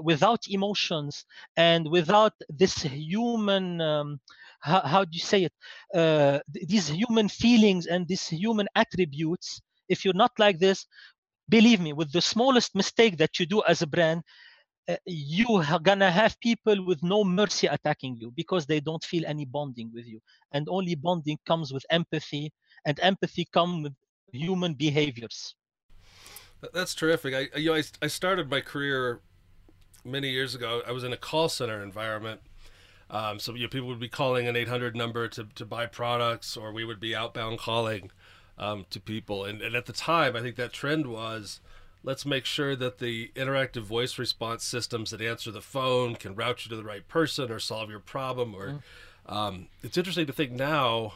without 0.04 0.42
emotions 0.50 1.26
and 1.58 1.90
without 1.90 2.34
this 2.50 2.76
human 2.84 3.82
um, 3.82 4.20
how, 4.60 4.82
how, 4.82 5.04
do 5.04 5.10
you 5.12 5.20
say 5.34 5.44
it? 5.44 5.54
Uh, 5.94 6.40
these 6.48 6.88
human 6.88 7.28
feelings 7.28 7.86
and 7.86 8.08
these 8.08 8.28
human 8.28 8.68
attributes 8.76 9.62
if 9.90 10.06
you're 10.06 10.14
not 10.14 10.32
like 10.40 10.58
this 10.60 10.86
believe 11.50 11.82
me 11.82 11.92
with 11.92 12.12
the 12.14 12.22
smallest 12.22 12.74
mistake 12.74 13.18
that 13.18 13.40
you 13.40 13.46
do 13.46 13.62
as 13.68 13.82
a 13.82 13.88
brand 13.88 14.24
uh, 14.90 14.96
you 15.06 15.48
are 15.70 15.80
gonna 15.80 16.12
have 16.12 16.40
people 16.40 16.86
with 16.86 17.02
no 17.04 17.24
mercy 17.24 17.68
attacking 17.68 18.18
you 18.18 18.32
because 18.36 18.66
they 18.66 18.80
don't 18.80 19.04
feel 19.04 19.24
any 19.26 19.46
bonding 19.46 19.90
with 19.94 20.06
you. 20.06 20.20
And 20.52 20.68
only 20.70 20.96
bonding 20.96 21.38
comes 21.48 21.72
with 21.72 21.86
empathy 21.90 22.52
and 22.86 23.00
empathy 23.02 23.46
comes 23.46 23.84
with 23.84 23.94
human 24.34 24.74
behaviors. 24.74 25.56
That's 26.74 26.96
terrific. 26.96 27.34
I 27.34 27.58
you 27.58 27.72
know 27.72 27.76
I, 27.76 27.84
I 28.02 28.08
started 28.08 28.50
my 28.50 28.62
career 28.62 29.22
many 30.04 30.30
years 30.30 30.54
ago 30.56 30.82
i 30.88 30.92
was 30.92 31.04
in 31.04 31.14
a 31.14 31.18
call 31.18 31.50
center 31.50 31.82
environment 31.82 32.42
um, 33.10 33.38
so 33.38 33.54
you 33.54 33.64
know, 33.64 33.68
people 33.68 33.88
would 33.90 34.00
be 34.00 34.08
calling 34.08 34.48
an 34.48 34.56
800 34.56 34.96
number 34.96 35.28
to, 35.28 35.48
to 35.56 35.66
buy 35.66 35.86
products 35.86 36.58
or 36.58 36.72
we 36.72 36.84
would 36.84 37.00
be 37.00 37.16
outbound 37.16 37.60
calling 37.60 38.10
um, 38.58 38.86
to 38.90 39.00
people 39.00 39.46
and, 39.46 39.62
and 39.62 39.76
at 39.76 39.86
the 39.86 39.94
time 39.94 40.36
i 40.36 40.42
think 40.42 40.56
that 40.56 40.74
trend 40.74 41.08
was 41.08 41.60
let's 42.04 42.26
make 42.26 42.46
sure 42.46 42.76
that 42.76 43.00
the 43.00 43.32
interactive 43.36 43.84
voice 43.84 44.20
response 44.20 44.64
systems 44.64 45.12
that 45.12 45.22
answer 45.22 45.52
the 45.52 45.62
phone 45.62 46.16
can 46.16 46.36
route 46.36 46.66
you 46.66 46.70
to 46.70 46.76
the 46.76 46.84
right 46.84 47.08
person 47.08 47.52
or 47.52 47.60
solve 47.60 47.90
your 47.90 48.00
problem 48.00 48.54
or 48.56 48.70
mm. 48.70 48.82
um, 49.34 49.68
it's 49.82 49.98
interesting 49.98 50.26
to 50.26 50.34
think 50.34 50.52
now 50.52 51.14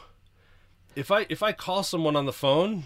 if 0.96 1.10
i 1.10 1.26
if 1.28 1.42
i 1.42 1.52
call 1.52 1.82
someone 1.82 2.16
on 2.16 2.26
the 2.26 2.32
phone 2.32 2.84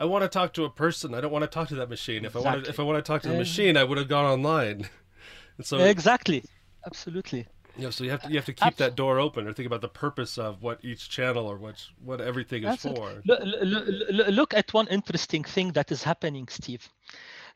i 0.00 0.04
want 0.04 0.22
to 0.22 0.28
talk 0.28 0.52
to 0.52 0.64
a 0.64 0.70
person 0.70 1.14
i 1.14 1.20
don't 1.20 1.32
want 1.32 1.42
to 1.42 1.48
talk 1.48 1.68
to 1.68 1.74
that 1.74 1.88
machine 1.88 2.24
if 2.24 2.36
i 2.36 2.40
want 2.40 2.64
to 2.64 2.70
if 2.70 2.78
i 2.80 2.82
want 2.82 2.96
to 2.96 3.02
talk 3.02 3.22
to 3.22 3.28
the 3.28 3.36
machine 3.36 3.76
i 3.76 3.84
would 3.84 3.98
have 3.98 4.08
gone 4.08 4.24
online 4.24 4.88
and 5.56 5.66
so 5.66 5.78
exactly 5.78 6.44
absolutely 6.86 7.46
yeah, 7.76 7.90
so 7.90 8.04
you 8.04 8.10
have 8.10 8.22
to 8.22 8.28
you 8.28 8.36
have 8.36 8.44
to 8.44 8.52
keep 8.52 8.66
Absolutely. 8.66 8.90
that 8.90 8.96
door 8.96 9.18
open, 9.18 9.48
or 9.48 9.52
think 9.52 9.66
about 9.66 9.80
the 9.80 9.88
purpose 9.88 10.38
of 10.38 10.62
what 10.62 10.84
each 10.84 11.08
channel 11.08 11.46
or 11.46 11.56
what 11.56 11.84
what 12.04 12.20
everything 12.20 12.64
is 12.64 12.82
for. 12.82 13.22
Look, 13.24 13.40
look, 13.42 14.28
look, 14.28 14.54
at 14.54 14.72
one 14.72 14.86
interesting 14.88 15.42
thing 15.42 15.72
that 15.72 15.90
is 15.90 16.02
happening, 16.02 16.46
Steve. 16.48 16.88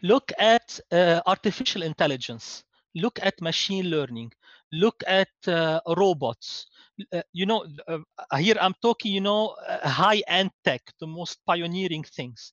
Look 0.03 0.33
at 0.39 0.81
uh, 0.91 1.21
artificial 1.27 1.83
intelligence. 1.83 2.65
Look 2.95 3.21
at 3.23 3.41
machine 3.41 3.91
learning. 3.91 4.33
Look 4.73 5.05
at 5.07 5.29
uh, 5.47 5.81
robots. 5.97 6.67
Uh, 7.13 7.23
you 7.33 7.47
know, 7.47 7.67
uh, 7.89 7.99
here 8.39 8.57
I'm 8.61 8.75
talking, 8.83 9.13
you 9.13 9.21
know, 9.21 9.55
uh, 9.69 9.89
high-end 9.89 10.51
tech, 10.65 10.83
the 11.01 11.07
most 11.07 11.39
pioneering 11.47 12.05
things, 12.05 12.53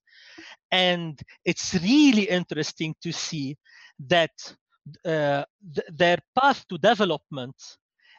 and 0.71 1.19
it's 1.45 1.73
really 1.75 2.29
interesting 2.29 2.95
to 3.03 3.11
see 3.11 3.57
that 4.07 4.31
uh, 5.05 5.43
th- 5.75 5.87
their 5.93 6.17
path 6.39 6.65
to 6.69 6.77
development 6.77 7.55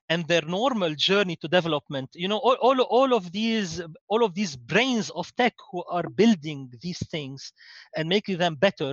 and 0.08 0.26
their 0.28 0.42
normal 0.42 0.94
journey 0.94 1.36
to 1.36 1.48
development 1.48 2.10
you 2.14 2.28
know 2.28 2.38
all, 2.38 2.54
all, 2.62 2.80
all 2.82 3.14
of 3.14 3.32
these 3.32 3.80
all 4.08 4.24
of 4.24 4.34
these 4.34 4.56
brains 4.56 5.10
of 5.10 5.34
tech 5.36 5.54
who 5.70 5.84
are 5.90 6.08
building 6.10 6.70
these 6.82 6.98
things 7.10 7.52
and 7.96 8.08
making 8.08 8.38
them 8.38 8.54
better 8.56 8.92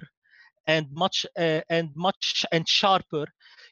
and 0.68 0.88
much 0.92 1.26
uh, 1.38 1.62
and 1.70 1.90
much 1.96 2.46
and 2.52 2.68
sharper 2.68 3.26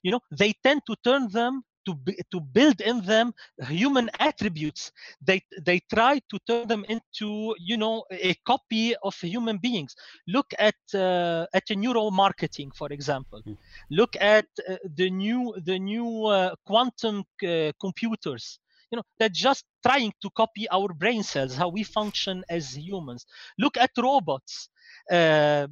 you 0.04 0.12
know 0.12 0.20
they 0.32 0.54
tend 0.64 0.82
to 0.88 0.96
turn 1.04 1.30
them 1.32 1.64
to 1.86 1.96
be, 1.96 2.16
to 2.32 2.40
build 2.40 2.82
in 2.82 3.02
them 3.02 3.34
human 3.68 4.10
attributes. 4.20 4.92
They 5.22 5.42
they 5.62 5.80
try 5.94 6.20
to 6.30 6.40
turn 6.48 6.68
them 6.68 6.86
into 6.90 7.56
you 7.60 7.78
know 7.78 8.04
a 8.12 8.34
copy 8.46 8.96
of 9.04 9.16
human 9.20 9.58
beings. 9.58 9.96
Look 10.28 10.54
at 10.60 10.76
uh, 10.94 11.46
at 11.54 11.68
neuromarketing 11.68 12.76
for 12.76 12.90
example. 12.92 13.42
Mm. 13.48 13.58
look 13.90 14.16
at 14.20 14.46
uh, 14.70 14.76
the 14.96 15.10
new 15.10 15.54
the 15.66 15.80
new 15.80 16.26
uh, 16.26 16.56
quantum 16.66 17.24
uh, 17.48 17.72
computers. 17.80 18.60
You 18.92 18.98
know 18.98 19.04
they're 19.20 19.30
just 19.48 19.66
trying 19.86 20.14
to 20.22 20.30
copy 20.32 20.68
our 20.70 20.90
brain 20.94 21.24
cells 21.24 21.56
how 21.56 21.70
we 21.70 21.84
function 21.84 22.44
as 22.50 22.78
humans. 22.78 23.26
Look 23.58 23.78
at 23.78 23.92
robots. 23.98 24.70
Uh, 25.10 25.68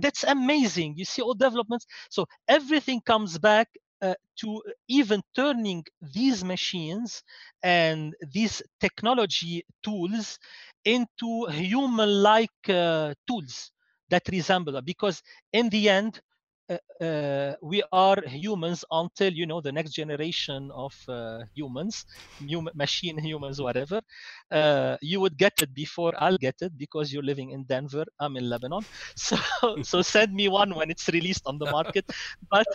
that's 0.00 0.24
amazing. 0.24 0.94
You 0.96 1.04
see 1.04 1.22
all 1.22 1.34
developments. 1.34 1.86
So 2.10 2.26
everything 2.48 3.00
comes 3.00 3.38
back 3.38 3.68
uh, 4.02 4.14
to 4.36 4.62
even 4.88 5.22
turning 5.34 5.84
these 6.00 6.44
machines 6.44 7.22
and 7.62 8.14
these 8.32 8.62
technology 8.80 9.64
tools 9.82 10.38
into 10.84 11.46
human-like 11.50 12.68
uh, 12.68 13.14
tools 13.26 13.70
that 14.08 14.22
resemble 14.28 14.80
because 14.82 15.22
in 15.52 15.68
the 15.68 15.88
end 15.88 16.20
uh, 16.70 17.04
uh, 17.04 17.54
we 17.62 17.82
are 17.92 18.16
humans 18.26 18.84
until 18.90 19.32
you 19.32 19.46
know 19.46 19.60
the 19.60 19.72
next 19.72 19.92
generation 19.92 20.70
of 20.74 20.92
uh, 21.08 21.40
humans 21.54 22.04
human, 22.38 22.72
machine 22.76 23.18
humans 23.30 23.60
whatever. 23.60 24.00
Uh, 24.50 24.96
you 25.02 25.20
would 25.20 25.36
get 25.36 25.52
it 25.60 25.74
before 25.74 26.12
i'll 26.18 26.38
get 26.38 26.54
it 26.60 26.72
because 26.78 27.12
you're 27.12 27.22
living 27.32 27.50
in 27.50 27.64
denver 27.64 28.04
i'm 28.20 28.36
in 28.36 28.48
lebanon. 28.48 28.84
So 29.16 29.36
so 29.82 30.02
send 30.14 30.32
me 30.34 30.48
one 30.48 30.74
when 30.74 30.90
it's 30.90 31.08
released 31.08 31.42
on 31.46 31.58
the 31.58 31.66
market. 31.66 32.04
But 32.50 32.66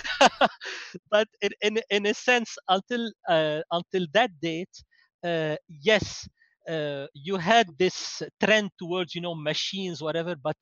but 1.11 1.27
in, 1.41 1.51
in, 1.61 1.79
in 1.89 2.05
a 2.05 2.13
sense 2.13 2.57
until 2.69 3.11
uh, 3.29 3.61
until 3.71 4.05
that 4.13 4.31
date 4.41 4.75
uh, 5.23 5.55
yes 5.67 6.27
you 7.13 7.37
had 7.37 7.67
this 7.77 8.21
trend 8.43 8.69
towards 8.79 9.15
you 9.15 9.21
know 9.21 9.35
machines 9.35 10.01
whatever 10.01 10.35
but 10.35 10.55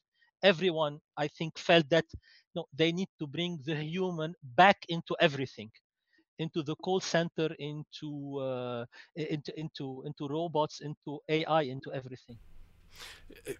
everyone 0.43 0.99
i 1.17 1.27
think 1.27 1.57
felt 1.57 1.87
that 1.89 2.05
no, 2.55 2.65
they 2.73 2.91
need 2.91 3.09
to 3.19 3.27
bring 3.27 3.59
the 3.65 3.75
human 3.75 4.33
back 4.43 4.85
into 4.89 5.15
everything 5.19 5.71
into 6.39 6.63
the 6.63 6.75
call 6.77 6.99
center 6.99 7.49
into 7.59 8.39
uh, 8.39 8.85
into 9.15 9.57
into 9.59 10.03
into 10.05 10.27
robots 10.27 10.81
into 10.81 11.19
ai 11.29 11.61
into 11.61 11.93
everything. 11.93 12.37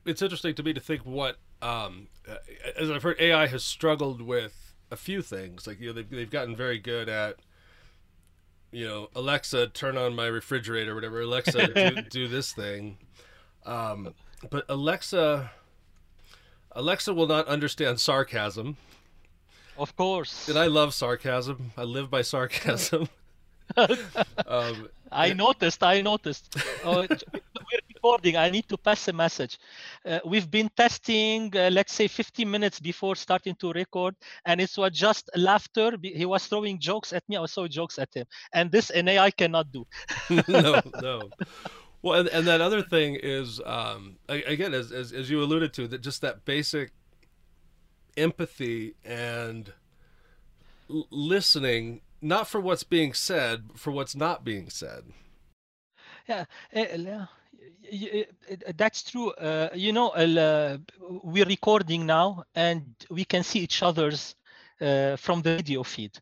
It's 0.06 0.22
interesting 0.22 0.56
to 0.56 0.64
me 0.64 0.74
to 0.74 0.82
think 0.82 1.06
what 1.06 1.38
um, 1.62 2.08
as 2.76 2.90
i've 2.92 3.04
heard 3.04 3.20
ai 3.20 3.48
has 3.48 3.64
struggled 3.64 4.22
with 4.22 4.74
a 4.90 4.98
few 4.98 5.22
things 5.22 5.68
like 5.68 5.80
you 5.80 5.88
know 5.88 5.94
they've, 5.94 6.10
they've 6.10 6.30
gotten 6.30 6.56
very 6.56 6.80
good 6.80 7.08
at 7.08 7.38
you 8.72 8.86
know 8.86 9.10
alexa 9.16 9.68
turn 9.68 9.98
on 9.98 10.16
my 10.16 10.26
refrigerator 10.26 10.96
whatever 10.96 11.22
alexa 11.22 11.68
do, 11.74 12.02
do 12.10 12.28
this 12.28 12.52
thing. 12.52 12.98
Um, 13.66 14.16
but 14.50 14.66
alexa 14.70 15.52
Alexa 16.74 17.14
will 17.14 17.28
not 17.28 17.48
understand 17.48 18.00
sarcasm. 18.00 18.78
Of 19.78 19.96
course. 19.96 20.48
And 20.48 20.58
I 20.58 20.68
love 20.68 20.94
sarcasm. 20.94 21.72
I 21.78 21.84
live 21.84 22.10
by 22.10 22.22
sarcasm. 22.22 23.10
um, 23.78 24.90
I 25.12 25.34
noticed. 25.34 25.84
I 25.84 26.02
noticed. 26.02 26.56
Uh, 26.84 27.06
we're 27.08 27.80
recording. 27.94 28.36
I 28.38 28.50
need 28.50 28.68
to 28.70 28.76
pass 28.76 29.08
a 29.08 29.14
message. 29.14 29.60
Uh, 30.04 30.18
we've 30.26 30.50
been 30.50 30.68
testing, 30.76 31.56
uh, 31.56 31.70
let's 31.72 31.94
say, 31.94 32.08
15 32.08 32.50
minutes 32.50 32.80
before 32.80 33.16
starting 33.16 33.54
to 33.56 33.72
record, 33.72 34.16
and 34.46 34.60
it 34.60 34.72
was 34.76 34.92
just 34.92 35.30
laughter. 35.36 35.92
He 36.02 36.26
was 36.26 36.48
throwing 36.48 36.80
jokes 36.80 37.14
at 37.14 37.24
me. 37.30 37.38
I 37.38 37.42
was 37.42 37.54
throwing 37.54 37.70
jokes 37.70 38.00
at 38.00 38.12
him, 38.16 38.26
and 38.52 38.72
this 38.72 38.90
an 38.90 39.10
AI 39.10 39.30
cannot 39.30 39.72
do. 39.72 39.86
no, 40.48 40.82
no. 41.02 41.30
Well, 42.02 42.20
and, 42.20 42.30
and 42.30 42.48
that 42.48 42.62
other 42.62 42.82
thing 42.82 43.18
is, 43.22 43.62
um, 43.66 44.18
again, 44.28 44.74
as, 44.74 44.92
as, 44.92 45.12
as 45.12 45.30
you 45.30 45.42
alluded 45.44 45.74
to, 45.74 45.88
that 45.88 46.02
just 46.02 46.22
that 46.22 46.46
basic 46.46 46.92
empathy 48.18 48.96
and 49.06 49.74
l- 50.90 51.08
listening, 51.12 52.02
not 52.22 52.48
for 52.48 52.60
what's 52.60 52.84
being 52.84 53.14
said, 53.14 53.68
but 53.68 53.80
for 53.80 53.92
what's 53.92 54.16
not 54.16 54.44
being 54.44 54.70
said. 54.70 55.04
yeah, 56.74 57.26
yeah. 57.92 58.24
That's 58.76 59.04
true. 59.04 59.32
Uh, 59.32 59.70
you 59.76 59.92
know, 59.92 60.10
uh, 60.10 60.78
we're 61.00 61.46
recording 61.46 62.06
now, 62.06 62.44
and 62.56 62.96
we 63.10 63.26
can 63.26 63.44
see 63.44 63.60
each 63.60 63.84
other's 63.84 64.36
uh, 64.80 65.16
from 65.18 65.42
the 65.42 65.56
video 65.58 65.84
feed. 65.84 66.18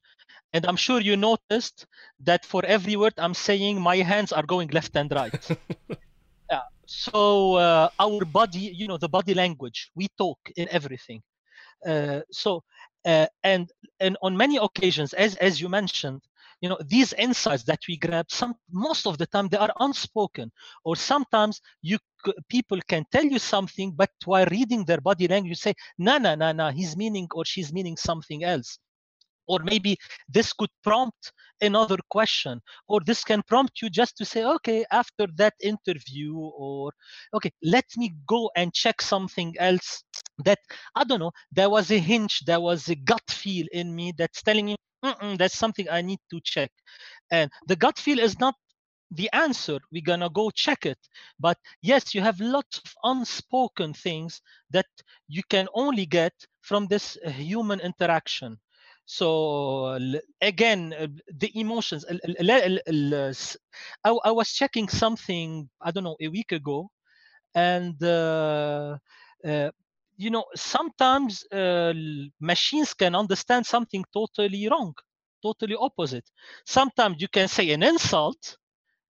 And 0.53 0.65
I'm 0.65 0.75
sure 0.75 0.99
you 0.99 1.15
noticed 1.15 1.85
that 2.21 2.45
for 2.45 2.65
every 2.65 2.95
word 2.95 3.13
I'm 3.17 3.33
saying, 3.33 3.79
my 3.79 3.97
hands 3.97 4.31
are 4.31 4.43
going 4.43 4.69
left 4.69 4.95
and 4.95 5.11
right. 5.11 5.49
yeah. 6.51 6.61
So 6.85 7.55
uh, 7.55 7.89
our 7.99 8.25
body, 8.25 8.73
you 8.75 8.87
know, 8.87 8.97
the 8.97 9.09
body 9.09 9.33
language, 9.33 9.91
we 9.95 10.07
talk 10.17 10.39
in 10.55 10.67
everything. 10.71 11.21
Uh, 11.85 12.21
so 12.31 12.63
uh, 13.05 13.27
and 13.43 13.71
and 13.99 14.17
on 14.21 14.35
many 14.35 14.57
occasions, 14.57 15.13
as 15.13 15.35
as 15.35 15.61
you 15.61 15.69
mentioned, 15.69 16.21
you 16.61 16.69
know 16.69 16.77
these 16.85 17.13
insights 17.13 17.63
that 17.63 17.79
we 17.87 17.95
grab 17.97 18.25
some 18.29 18.55
most 18.71 19.07
of 19.07 19.17
the 19.17 19.25
time 19.25 19.47
they 19.47 19.57
are 19.57 19.73
unspoken 19.79 20.51
or 20.83 20.95
sometimes 20.95 21.61
you 21.81 21.97
people 22.49 22.79
can 22.87 23.05
tell 23.11 23.23
you 23.23 23.39
something 23.39 23.93
but 23.95 24.09
while 24.25 24.45
reading 24.51 24.83
their 24.83 25.01
body 25.01 25.27
language 25.27 25.49
you 25.49 25.55
say 25.55 25.73
no 25.97 26.17
no 26.17 26.35
no 26.35 26.51
no 26.51 26.69
he's 26.69 26.97
meaning 26.97 27.27
or 27.33 27.45
she's 27.45 27.71
meaning 27.71 27.95
something 27.95 28.43
else 28.43 28.79
or 29.49 29.59
maybe 29.63 29.97
this 30.29 30.53
could 30.53 30.69
prompt 30.83 31.33
another 31.61 31.97
question 32.09 32.61
or 32.87 33.01
this 33.05 33.23
can 33.23 33.41
prompt 33.43 33.81
you 33.81 33.89
just 33.89 34.17
to 34.17 34.25
say 34.25 34.45
okay 34.45 34.85
after 34.91 35.27
that 35.35 35.53
interview 35.61 36.35
or 36.37 36.91
okay 37.33 37.51
let 37.63 37.85
me 37.97 38.13
go 38.27 38.49
and 38.55 38.73
check 38.73 39.01
something 39.01 39.53
else 39.59 40.03
that 40.45 40.59
i 40.95 41.03
don't 41.03 41.19
know 41.19 41.31
there 41.51 41.69
was 41.69 41.91
a 41.91 41.99
hinge 41.99 42.41
there 42.45 42.61
was 42.61 42.87
a 42.89 42.95
gut 42.95 43.29
feel 43.29 43.65
in 43.73 43.93
me 43.95 44.13
that's 44.17 44.41
telling 44.43 44.67
me 44.67 44.75
that's 45.37 45.57
something 45.57 45.87
i 45.89 46.01
need 46.01 46.19
to 46.29 46.39
check. 46.43 46.71
And 47.31 47.51
the 47.67 47.75
gut 47.75 47.97
feel 47.99 48.19
is 48.19 48.39
not 48.39 48.55
the 49.11 49.29
answer 49.33 49.79
we're 49.91 50.03
gonna 50.05 50.29
go 50.29 50.49
check 50.51 50.85
it. 50.85 50.99
But 51.39 51.57
yes 51.81 52.13
you 52.13 52.21
have 52.21 52.39
lots 52.39 52.77
of 52.79 52.93
unspoken 53.03 53.93
things 53.93 54.41
that 54.71 54.87
you 55.27 55.43
can 55.49 55.67
only 55.73 56.05
get 56.05 56.33
from 56.61 56.87
this 56.87 57.17
uh, 57.25 57.29
human 57.31 57.79
interaction 57.79 58.59
so 59.09 59.97
again 60.41 60.93
uh, 60.93 61.07
the 61.39 61.51
emotions 61.59 62.05
I, 64.03 64.31
was 64.31 64.53
checking 64.53 64.87
something 64.87 65.67
i 65.81 65.89
don't 65.91 66.03
know 66.03 66.17
a 66.21 66.27
week 66.27 66.51
ago 66.51 66.91
and 67.55 68.01
uh, 68.03 68.97
uh, 69.45 69.71
you 70.17 70.29
know 70.29 70.45
sometimes 70.55 71.43
uh, 71.51 71.93
machines 72.39 72.93
can 72.93 73.15
understand 73.15 73.65
something 73.65 74.05
totally 74.13 74.67
wrong 74.69 74.93
totally 75.41 75.75
opposite. 75.75 76.29
Sometimes 76.65 77.17
you 77.21 77.29
can 77.29 77.47
say 77.47 77.71
an 77.71 77.81
insult 77.83 78.57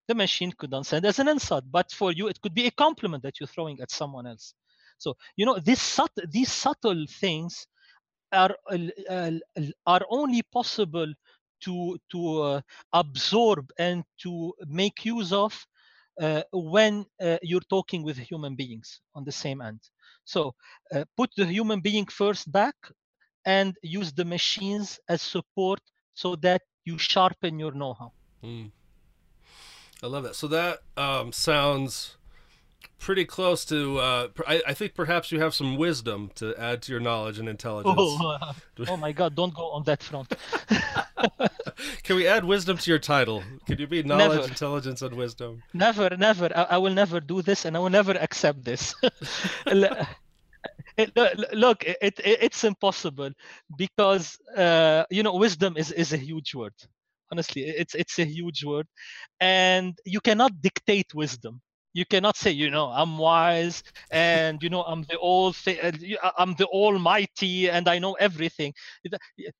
the 0.08 0.14
machine 0.14 0.52
could 0.58 0.72
understand 0.72 1.04
as 1.06 1.18
an 1.18 1.28
insult 1.28 1.64
but 1.70 1.92
for 1.92 2.12
you 2.12 2.28
it 2.28 2.40
could 2.40 2.54
be 2.54 2.66
a 2.66 2.70
compliment 2.70 3.22
that 3.22 3.40
you're 3.40 3.46
throwing 3.48 3.80
at 3.80 3.90
someone 3.90 4.26
else. 4.26 4.54
So 4.98 5.16
you 5.36 5.46
know 5.46 5.58
this 5.58 5.82
subtle 5.82 6.24
these 6.30 6.52
subtle 6.52 7.04
things 7.08 7.66
are 8.32 8.56
are 9.86 10.04
only 10.10 10.42
possible 10.42 11.12
to 11.60 11.98
to 12.10 12.42
uh, 12.42 12.60
absorb 12.92 13.70
and 13.78 14.04
to 14.22 14.52
make 14.66 15.04
use 15.04 15.32
of 15.32 15.66
uh, 16.20 16.42
when 16.52 17.04
uh, 17.20 17.38
you're 17.42 17.68
talking 17.68 18.02
with 18.02 18.16
human 18.18 18.54
beings 18.56 19.00
on 19.14 19.24
the 19.24 19.32
same 19.32 19.60
end. 19.60 19.80
So 20.24 20.54
uh, 20.94 21.04
put 21.16 21.30
the 21.36 21.46
human 21.46 21.80
being 21.80 22.06
first 22.06 22.50
back 22.50 22.74
and 23.44 23.76
use 23.82 24.12
the 24.12 24.24
machines 24.24 25.00
as 25.08 25.22
support 25.22 25.80
so 26.14 26.36
that 26.36 26.62
you 26.84 26.98
sharpen 26.98 27.58
your 27.58 27.72
know-how. 27.72 28.12
Mm. 28.44 28.70
I 30.02 30.06
love 30.06 30.24
that. 30.24 30.34
So 30.34 30.48
that 30.48 30.80
um, 30.96 31.32
sounds 31.32 32.16
pretty 33.00 33.24
close 33.24 33.64
to. 33.64 33.98
Uh, 33.98 34.28
I, 34.46 34.62
I, 34.68 34.74
think 34.74 34.94
perhaps 34.94 35.32
you 35.32 35.40
have 35.40 35.54
some 35.54 35.76
wisdom 35.76 36.30
to 36.36 36.54
add 36.56 36.82
to 36.82 36.92
your 36.92 37.00
knowledge 37.00 37.38
and 37.38 37.48
intelligence. 37.48 37.94
Oh, 37.98 38.28
uh, 38.28 38.52
oh 38.88 38.96
my 38.96 39.12
God! 39.12 39.34
Don't 39.34 39.54
go 39.54 39.70
on 39.70 39.82
that 39.84 40.02
front. 40.02 40.32
Can 42.02 42.16
we 42.16 42.26
add 42.26 42.44
wisdom 42.44 42.76
to 42.78 42.90
your 42.90 42.98
title? 42.98 43.42
Can 43.66 43.78
you 43.78 43.86
be 43.86 44.02
knowledge, 44.02 44.36
never. 44.36 44.48
intelligence, 44.48 45.02
and 45.02 45.16
wisdom? 45.16 45.62
Never, 45.72 46.10
never. 46.16 46.50
I, 46.54 46.62
I, 46.62 46.78
will 46.78 46.92
never 46.92 47.20
do 47.20 47.42
this, 47.42 47.64
and 47.64 47.76
I 47.76 47.80
will 47.80 47.90
never 47.90 48.12
accept 48.12 48.64
this. 48.64 48.94
It, 50.98 51.16
look, 51.54 51.82
it, 51.84 51.96
it, 52.02 52.20
it's 52.24 52.62
impossible 52.64 53.30
because 53.74 54.36
uh, 54.54 55.04
you 55.08 55.22
know 55.22 55.34
wisdom 55.36 55.78
is, 55.78 55.90
is 55.92 56.12
a 56.12 56.18
huge 56.18 56.54
word. 56.54 56.74
Honestly, 57.32 57.62
it's 57.62 57.94
it's 57.94 58.18
a 58.18 58.24
huge 58.24 58.64
word, 58.64 58.86
and 59.40 59.96
you 60.04 60.20
cannot 60.20 60.60
dictate 60.60 61.14
wisdom 61.14 61.62
you 61.92 62.04
cannot 62.06 62.36
say 62.36 62.50
you 62.50 62.70
know 62.70 62.86
i'm 62.86 63.18
wise 63.18 63.82
and 64.10 64.62
you 64.62 64.68
know 64.68 64.82
i'm 64.82 65.02
the 65.08 65.16
all 65.16 65.52
th- 65.52 65.78
uh, 65.82 66.30
i'm 66.38 66.54
the 66.54 66.66
almighty 66.66 67.68
and 67.70 67.88
i 67.88 67.98
know 67.98 68.14
everything. 68.14 68.72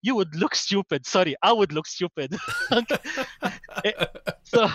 You 0.03 0.15
would 0.15 0.35
look 0.35 0.55
stupid. 0.55 1.07
Sorry 1.07 1.35
i 1.43 1.53
would 1.53 1.73
look 1.73 1.87
stupid. 1.87 2.37
Eh, 3.85 3.93
so 4.45 4.67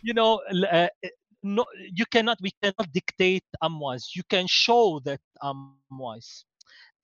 you 0.00 0.14
know 0.14 0.40
uh, 0.72 0.88
eh, 1.02 1.08
no 1.42 1.66
you 1.92 2.06
cannot 2.10 2.38
we 2.40 2.50
cannot 2.62 2.90
dictate 2.92 3.44
i'm 3.60 3.78
wise. 3.78 4.10
You 4.16 4.22
can 4.28 4.46
show 4.46 5.00
that 5.04 5.20
i'm 5.42 5.58
wise. 5.90 6.44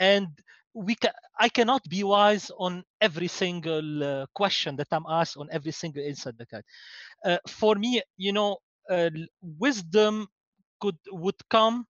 And 0.01 0.29
we 0.75 0.95
can 0.95 1.13
i 1.39 1.49
cannot 1.49 1.83
be 1.89 2.03
wise 2.03 2.51
on 2.59 2.83
every 3.01 3.29
single 3.29 4.03
uh, 4.03 4.27
question 4.35 4.75
that 4.77 4.89
i'm 4.91 5.05
asked 5.09 5.37
on 5.37 5.49
every 5.53 5.71
single 5.71 6.03
insight 6.03 6.37
that 6.39 6.49
I, 6.53 7.31
uh, 7.31 7.39
for 7.47 7.77
me 7.77 8.03
you 8.17 8.33
know 8.33 8.53
uh, 8.55 8.74
wisdom 9.43 10.29
could 10.81 10.99
would 11.11 11.39
come 11.51 11.87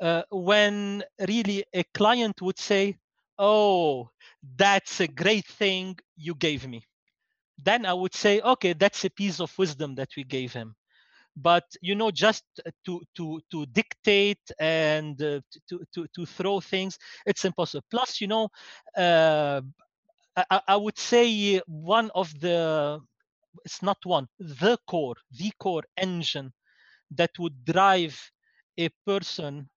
uh, 0.00 0.22
when 0.30 1.04
really 1.28 1.64
a 1.74 1.84
client 1.94 2.40
would 2.42 2.58
say, 2.58 2.98
"Oh, 3.38 4.10
that's 4.56 5.00
a 5.00 5.08
great 5.08 5.46
thing 5.46 5.98
you 6.16 6.34
gave 6.34 6.66
me." 6.68 6.84
Then 7.58 7.86
I 7.86 7.92
would 7.94 8.14
say, 8.14 8.40
"Okay, 8.40 8.72
that's 8.74 9.04
a 9.04 9.10
piece 9.10 9.40
of 9.40 9.56
wisdom 9.58 9.94
that 9.96 10.10
we 10.16 10.24
gave 10.24 10.52
him." 10.52 10.74
But 11.36 11.64
you 11.82 11.94
know, 11.94 12.10
just 12.10 12.44
to 12.86 13.02
to 13.16 13.40
to 13.52 13.66
dictate 13.66 14.42
and 14.60 15.20
uh, 15.22 15.40
to 15.68 15.80
to 15.94 16.06
to 16.16 16.26
throw 16.26 16.60
things, 16.60 16.98
it's 17.26 17.44
impossible. 17.44 17.86
Plus, 17.90 18.20
you 18.20 18.28
know, 18.28 18.48
uh, 18.96 19.62
I, 20.36 20.60
I 20.68 20.76
would 20.76 20.98
say 20.98 21.58
one 21.66 22.10
of 22.14 22.32
the 22.40 23.00
it's 23.64 23.82
not 23.82 23.98
one 24.04 24.26
the 24.38 24.76
core 24.86 25.16
the 25.32 25.50
core 25.58 25.84
engine 25.96 26.52
that 27.10 27.30
would 27.38 27.64
drive 27.64 28.16
a 28.78 28.88
person 29.06 29.68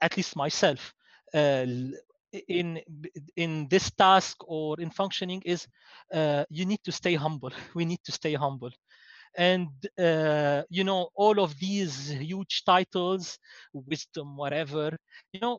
at 0.00 0.16
least 0.16 0.36
myself 0.36 0.94
uh, 1.34 1.66
in 2.48 2.80
in 3.36 3.68
this 3.68 3.90
task 3.90 4.36
or 4.46 4.80
in 4.80 4.90
functioning 4.90 5.42
is 5.44 5.66
uh, 6.14 6.44
you 6.50 6.64
need 6.64 6.80
to 6.84 6.92
stay 6.92 7.14
humble. 7.14 7.50
We 7.74 7.84
need 7.84 8.00
to 8.04 8.12
stay 8.12 8.34
humble 8.34 8.70
and 9.36 9.68
uh, 9.98 10.62
you 10.70 10.84
know 10.84 11.08
all 11.14 11.40
of 11.40 11.58
these 11.58 12.10
huge 12.10 12.62
titles 12.64 13.38
wisdom 13.72 14.36
whatever 14.36 14.96
you 15.32 15.40
know 15.40 15.58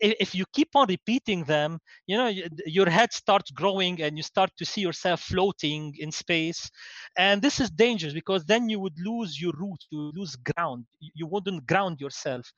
if 0.00 0.34
you 0.34 0.44
keep 0.52 0.68
on 0.74 0.86
repeating 0.88 1.44
them 1.44 1.78
you 2.06 2.16
know 2.16 2.30
your 2.66 2.88
head 2.88 3.12
starts 3.12 3.50
growing 3.50 4.00
and 4.02 4.16
you 4.16 4.22
start 4.22 4.50
to 4.56 4.64
see 4.64 4.80
yourself 4.80 5.20
floating 5.20 5.94
in 5.98 6.10
space. 6.10 6.70
And 7.16 7.42
this 7.42 7.60
is 7.60 7.70
dangerous 7.70 8.12
because 8.14 8.44
then 8.44 8.68
you 8.68 8.80
would 8.80 8.96
lose 8.98 9.40
your 9.40 9.52
root 9.58 9.80
you 9.90 10.12
lose 10.14 10.36
ground 10.36 10.84
you 11.00 11.26
wouldn't 11.26 11.66
ground 11.66 12.00
yourself. 12.00 12.52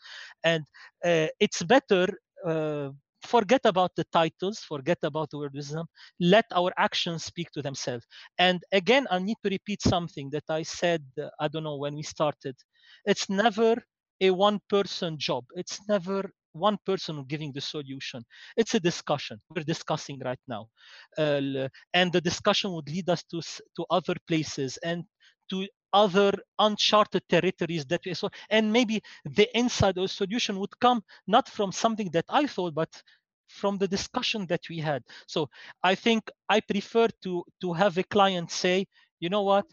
And 0.45 0.65
uh, 1.05 1.29
it's 1.41 1.63
better 1.63 2.07
uh, 2.47 2.91
forget 3.25 3.61
about 3.65 3.95
the 3.97 4.05
titles, 4.13 4.59
forget 4.61 4.99
about 5.03 5.31
the 5.31 5.39
word 5.39 5.55
wisdom. 5.55 5.87
Let 6.21 6.47
our 6.55 6.73
actions 6.77 7.25
speak 7.25 7.51
to 7.53 7.63
themselves. 7.63 8.07
And 8.39 8.63
again, 8.73 9.07
I 9.11 9.19
need 9.19 9.37
to 9.45 9.51
repeat 9.51 9.83
something 9.83 10.31
that 10.31 10.45
I 10.49 10.63
said, 10.63 11.05
I 11.41 11.49
don't 11.49 11.65
know, 11.65 11.77
when 11.77 11.95
we 11.95 12.03
started. 12.03 12.57
It's 13.05 13.29
never 13.29 13.77
a 14.21 14.31
one 14.31 14.61
person 14.69 15.19
job. 15.19 15.45
It's 15.55 15.81
never 15.89 16.31
one 16.53 16.79
person 16.85 17.25
giving 17.29 17.53
the 17.53 17.61
solution. 17.61 18.25
It's 18.57 18.75
a 18.75 18.81
discussion. 18.81 19.41
We're 19.51 19.65
discussing 19.65 20.21
right 20.25 20.41
now. 20.47 20.69
Uh, 21.17 21.69
and 21.95 22.13
the 22.13 22.21
discussion 22.21 22.73
would 22.73 22.89
lead 22.89 23.09
us 23.09 23.23
to, 23.31 23.41
to 23.77 23.87
other 23.91 24.15
places 24.29 24.79
and 24.85 25.05
to 25.51 25.67
other 25.93 26.33
uncharted 26.59 27.29
territories 27.29 27.85
that 27.87 28.01
we 28.05 28.15
saw. 28.15 28.29
And 28.51 28.73
maybe 28.73 29.03
the 29.25 29.49
inside 29.57 29.99
of 29.99 30.11
solution 30.11 30.59
would 30.59 30.79
come 30.81 31.03
not 31.27 31.49
from 31.49 31.73
something 31.73 32.11
that 32.13 32.27
I 32.29 32.47
thought, 32.47 32.75
but 32.75 33.03
from 33.49 33.79
the 33.79 33.89
discussion 33.89 34.47
that 34.47 34.69
we 34.69 34.79
had. 34.79 35.03
So 35.27 35.49
I 35.83 35.95
think 35.95 36.31
I 36.49 36.61
prefer 36.61 37.09
to 37.25 37.45
to 37.61 37.73
have 37.73 37.99
a 37.99 38.03
client 38.03 38.51
say, 38.51 38.87
you 39.21 39.29
know 39.29 39.43
what, 39.43 39.67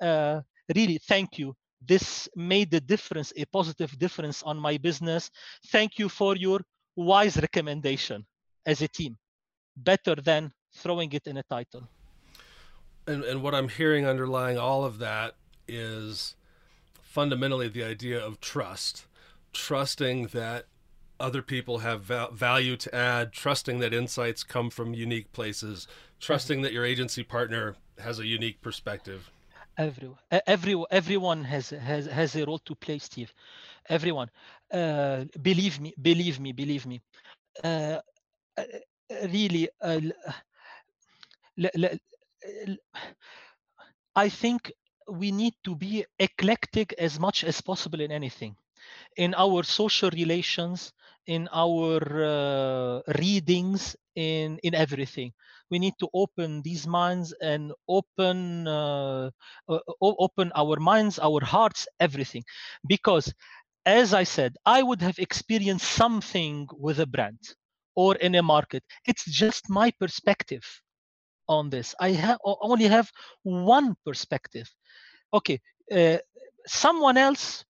uh, 0.00 0.40
really, 0.74 0.98
thank 0.98 1.38
you. 1.38 1.54
This 1.80 2.28
made 2.34 2.74
a 2.74 2.80
difference, 2.80 3.32
a 3.36 3.44
positive 3.46 3.96
difference 3.98 4.42
on 4.42 4.58
my 4.58 4.78
business. 4.78 5.30
Thank 5.66 5.98
you 5.98 6.08
for 6.08 6.36
your 6.36 6.60
wise 6.96 7.36
recommendation 7.36 8.26
as 8.66 8.82
a 8.82 8.88
team. 8.88 9.16
Better 9.76 10.16
than 10.16 10.52
throwing 10.74 11.12
it 11.12 11.26
in 11.26 11.36
a 11.36 11.42
title. 11.44 11.88
And, 13.06 13.24
and 13.24 13.42
what 13.42 13.54
I'm 13.54 13.68
hearing 13.68 14.06
underlying 14.06 14.58
all 14.58 14.84
of 14.84 14.98
that 14.98 15.34
is 15.68 16.34
fundamentally 17.02 17.68
the 17.68 17.84
idea 17.84 18.18
of 18.24 18.40
trust, 18.40 19.06
trusting 19.52 20.28
that 20.28 20.66
other 21.20 21.42
people 21.42 21.78
have 21.78 22.02
val- 22.02 22.30
value 22.30 22.76
to 22.76 22.94
add, 22.94 23.32
trusting 23.32 23.80
that 23.80 23.92
insights 23.92 24.42
come 24.42 24.70
from 24.70 24.94
unique 24.94 25.32
places, 25.32 25.88
trusting 26.20 26.62
that 26.62 26.72
your 26.72 26.84
agency 26.84 27.22
partner 27.22 27.76
has 27.98 28.18
a 28.18 28.26
unique 28.26 28.60
perspective. 28.62 29.30
Everyone, 29.76 30.18
every, 30.46 30.84
everyone 30.90 31.44
has, 31.44 31.70
has 31.70 32.06
has 32.06 32.34
a 32.34 32.44
role 32.44 32.58
to 32.60 32.74
play, 32.74 32.98
Steve. 32.98 33.32
Everyone, 33.88 34.28
uh, 34.72 35.24
believe 35.40 35.80
me, 35.80 35.94
believe 36.00 36.40
me, 36.40 36.52
believe 36.52 36.84
me. 36.84 37.00
Uh, 37.62 38.00
uh 38.56 38.64
really, 39.32 39.68
uh, 39.80 40.00
I 44.14 44.28
think 44.28 44.72
we 45.08 45.32
need 45.32 45.54
to 45.64 45.74
be 45.76 46.04
eclectic 46.18 46.94
as 46.98 47.18
much 47.18 47.44
as 47.44 47.60
possible 47.60 48.00
in 48.00 48.12
anything. 48.12 48.56
In 49.16 49.34
our 49.34 49.62
social 49.64 50.10
relations 50.10 50.92
in 51.26 51.48
our 51.52 52.00
uh, 52.24 53.00
readings 53.18 53.96
in 54.14 54.58
in 54.62 54.74
everything. 54.74 55.32
We 55.70 55.78
need 55.78 55.94
to 56.00 56.08
open 56.14 56.62
these 56.62 56.86
minds 56.86 57.32
and 57.40 57.72
open 57.88 58.66
uh, 58.66 59.30
uh, 59.68 59.78
open 60.00 60.52
our 60.54 60.76
minds 60.80 61.18
our 61.18 61.44
hearts 61.44 61.86
everything. 62.00 62.44
Because 62.86 63.32
as 63.86 64.12
i 64.14 64.24
said 64.24 64.56
i 64.66 64.82
would 64.82 65.02
have 65.02 65.18
experienced 65.18 65.88
something 66.02 66.66
with 66.86 66.98
a 67.00 67.06
brand 67.06 67.40
or 67.96 68.16
in 68.16 68.34
a 68.34 68.42
market. 68.42 68.82
It's 69.06 69.24
just 69.24 69.68
my 69.68 69.90
perspective 69.92 70.64
on 71.48 71.70
this. 71.70 71.94
I 72.00 72.10
have 72.12 72.38
only 72.44 72.86
have 72.86 73.10
one 73.42 73.96
perspective 74.04 74.68
okay 75.32 75.60
uh, 75.92 76.18
someone 76.66 77.16
else 77.16 77.64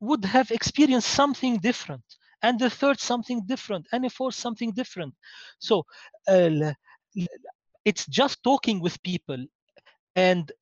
would 0.00 0.24
have 0.24 0.50
experienced 0.50 1.08
something 1.08 1.58
different 1.58 2.02
and 2.42 2.58
the 2.58 2.68
third 2.68 3.00
something 3.00 3.42
different 3.46 3.86
and 3.92 4.04
the 4.04 4.10
fourth 4.10 4.34
something 4.34 4.72
different. 4.72 5.14
So 5.58 5.86
uh, 6.28 6.72
it's 7.84 8.06
just 8.06 8.42
talking 8.42 8.80
with 8.80 9.02
people 9.02 9.44
and 10.14 10.52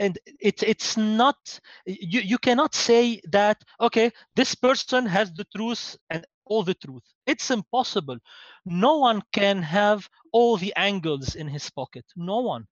and 0.00 0.18
it's 0.40 0.62
it's 0.62 0.96
not 0.96 1.36
you 1.84 2.20
you 2.20 2.38
cannot 2.38 2.74
say 2.74 3.20
that 3.30 3.62
okay 3.78 4.10
this 4.36 4.54
person 4.54 5.04
has 5.04 5.32
the 5.32 5.46
truth 5.54 5.96
and 6.10 6.24
all 6.46 6.62
the 6.62 6.74
truth. 6.74 7.02
It's 7.26 7.50
impossible. 7.50 8.18
No 8.64 8.98
one 8.98 9.22
can 9.32 9.62
have 9.62 10.08
all 10.32 10.56
the 10.56 10.74
angles 10.76 11.34
in 11.34 11.48
his 11.48 11.70
pocket. 11.70 12.04
No 12.16 12.40
one 12.40 12.66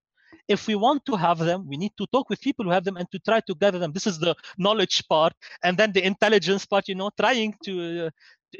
if 0.47 0.67
we 0.67 0.75
want 0.75 1.05
to 1.05 1.15
have 1.15 1.39
them 1.39 1.67
we 1.67 1.77
need 1.77 1.91
to 1.97 2.05
talk 2.07 2.29
with 2.29 2.41
people 2.41 2.65
who 2.65 2.71
have 2.71 2.83
them 2.83 2.97
and 2.97 3.09
to 3.11 3.19
try 3.19 3.39
to 3.47 3.55
gather 3.55 3.79
them. 3.79 3.91
This 3.93 4.07
is 4.07 4.19
the 4.19 4.35
knowledge 4.57 5.03
part. 5.07 5.33
And 5.63 5.77
then 5.77 5.91
the 5.91 6.05
intelligence 6.05 6.65
part 6.65 6.87
you 6.87 6.95
know 6.95 7.11
trying 7.17 7.55
to 7.65 8.07
uh, 8.07 8.09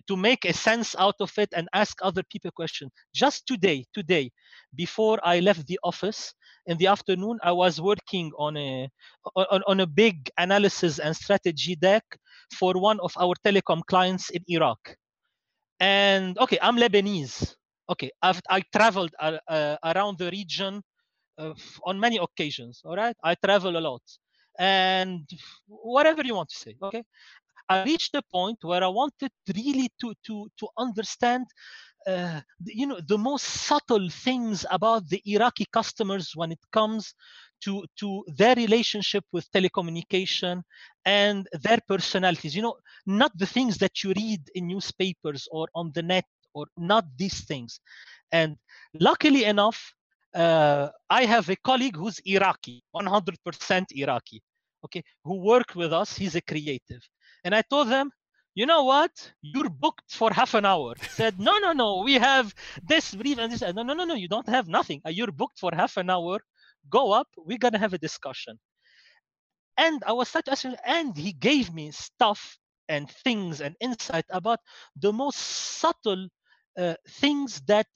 to 0.08 0.18
make 0.18 0.46
a 0.46 0.54
sense 0.54 0.96
out 0.98 1.16
of 1.20 1.32
it 1.38 1.50
and 1.56 1.68
ask 1.74 1.98
other 2.02 2.24
people 2.24 2.52
questions 2.52 2.92
just 3.14 3.46
today 3.48 3.86
today 3.94 4.32
before 4.76 5.20
i 5.24 5.40
left 5.40 5.68
the 5.68 5.80
office 5.84 6.34
in 6.66 6.78
the 6.78 6.88
afternoon 6.88 7.38
i 7.44 7.52
was 7.52 7.80
working 7.80 8.32
on 8.38 8.58
a 8.58 8.90
on, 9.36 9.62
on 9.68 9.80
a 9.82 9.88
big 9.88 10.30
analysis 10.38 11.00
and 11.00 11.16
strategy 11.16 11.76
deck 11.76 12.04
for 12.58 12.74
one 12.74 13.00
of 13.02 13.14
our 13.18 13.36
telecom 13.46 13.82
clients 13.86 14.30
in 14.30 14.42
iraq. 14.48 14.96
And 15.80 16.38
okay 16.40 16.58
i'm 16.62 16.78
lebanese. 16.78 17.56
Okay 17.90 18.12
I've, 18.22 18.42
i 18.50 18.62
traveled 18.76 19.14
uh, 19.20 19.38
uh, 19.48 19.78
around 19.84 20.18
the 20.18 20.32
region 20.32 20.82
uh, 21.38 21.54
on 21.86 22.00
many 22.00 22.18
occasions 22.18 22.82
all 22.86 22.96
right? 22.96 23.16
I 23.24 23.36
travel 23.36 23.78
a 23.78 23.84
lot. 23.90 24.02
And 24.60 25.28
whatever 25.68 26.24
you 26.24 26.36
want 26.36 26.50
to 26.50 26.56
say 26.58 26.76
okay? 26.84 27.04
I 27.70 27.84
reached 27.84 28.14
a 28.16 28.22
point 28.32 28.60
where 28.64 28.84
i 28.84 28.88
wanted 28.88 29.32
really 29.56 29.90
to 30.02 30.14
to 30.28 30.48
to 30.60 30.68
understand 30.78 31.46
uh, 32.08 32.42
you 32.66 32.86
know 32.88 33.00
the 33.08 33.18
most 33.18 33.46
subtle 33.46 34.10
things 34.10 34.66
about 34.72 35.08
the 35.10 35.22
iraqi 35.26 35.66
customers 35.72 36.32
when 36.36 36.52
it 36.52 36.60
comes 36.72 37.14
to 37.64 37.86
to 38.00 38.24
their 38.28 38.56
relationship 38.56 39.24
with 39.32 39.50
telecommunication 39.52 40.64
and 41.06 41.48
their 41.64 41.80
personalities. 41.88 42.56
You 42.56 42.64
know 42.64 42.78
not 43.06 43.32
the 43.38 43.48
things 43.48 43.78
that 43.80 44.04
you 44.04 44.14
read 44.16 44.42
in 44.56 44.68
newspapers 44.68 45.48
or 45.52 45.68
on 45.76 45.92
the 45.94 46.04
net 46.04 46.26
or 46.54 46.66
not 46.78 47.06
these 47.18 47.42
things. 47.46 47.80
And 48.32 48.58
luckily 49.00 49.44
enough 49.46 49.94
uh, 50.34 50.90
I 51.10 51.26
have 51.26 51.50
a 51.50 51.56
colleague 51.56 51.96
who's 51.96 52.20
Iraqi, 52.26 52.84
100% 52.96 53.86
Iraqi, 53.92 54.42
okay, 54.86 55.04
who 55.24 55.36
worked 55.42 55.76
with 55.76 55.94
us. 55.94 56.16
He's 56.16 56.36
a 56.36 56.42
creative. 56.42 57.02
And 57.44 57.54
I 57.54 57.62
told 57.62 57.90
them, 57.90 58.12
you 58.56 58.66
know 58.66 58.84
what? 58.84 59.12
You're 59.42 59.70
booked 59.70 60.12
for 60.12 60.32
half 60.32 60.54
an 60.54 60.66
hour. 60.66 60.94
Said, 61.10 61.40
no, 61.40 61.58
no, 61.58 61.74
no, 61.74 62.04
we 62.04 62.14
have 62.16 62.54
this 62.88 63.14
brief 63.14 63.40
and 63.40 63.52
this. 63.52 63.62
No, 63.62 63.84
no, 63.84 63.94
no, 63.94 64.06
no, 64.06 64.14
you 64.14 64.28
don't 64.28 64.48
have 64.48 64.68
nothing. 64.68 65.02
Uh, 65.06 65.10
you're 65.10 65.32
booked 65.32 65.60
for 65.60 65.72
half 65.74 65.98
an 65.98 66.10
hour. 66.10 66.40
Go 66.90 67.12
up. 67.12 67.28
We're 67.38 67.58
going 67.58 67.74
to 67.74 67.80
have 67.80 67.94
a 67.94 67.98
discussion. 67.98 68.60
And 69.78 70.04
I 70.06 70.14
was 70.14 70.30
such 70.30 70.48
a, 70.48 70.78
and 70.88 71.18
he 71.18 71.34
gave 71.34 71.74
me 71.74 71.92
stuff 71.92 72.60
and 72.88 73.10
things 73.10 73.62
and 73.62 73.76
insight 73.80 74.26
about 74.30 74.60
the 74.96 75.12
most 75.12 75.40
subtle 75.40 76.28
uh, 76.78 76.96
things 77.08 77.62
that 77.68 77.88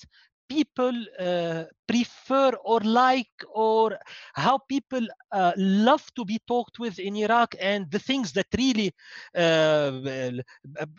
people 0.50 0.94
uh, 1.20 1.64
prefer 1.88 2.52
or 2.64 2.80
like 2.82 3.32
or 3.54 3.98
how 4.34 4.58
people 4.58 5.06
uh, 5.32 5.54
love 5.58 6.06
to 6.16 6.26
be 6.26 6.40
talked 6.48 6.80
with 6.80 7.00
in 7.00 7.16
Iraq 7.16 7.56
and 7.60 7.90
the 7.92 8.00
things 8.00 8.34
that 8.34 8.48
really 8.58 8.94
uh, 9.36 9.92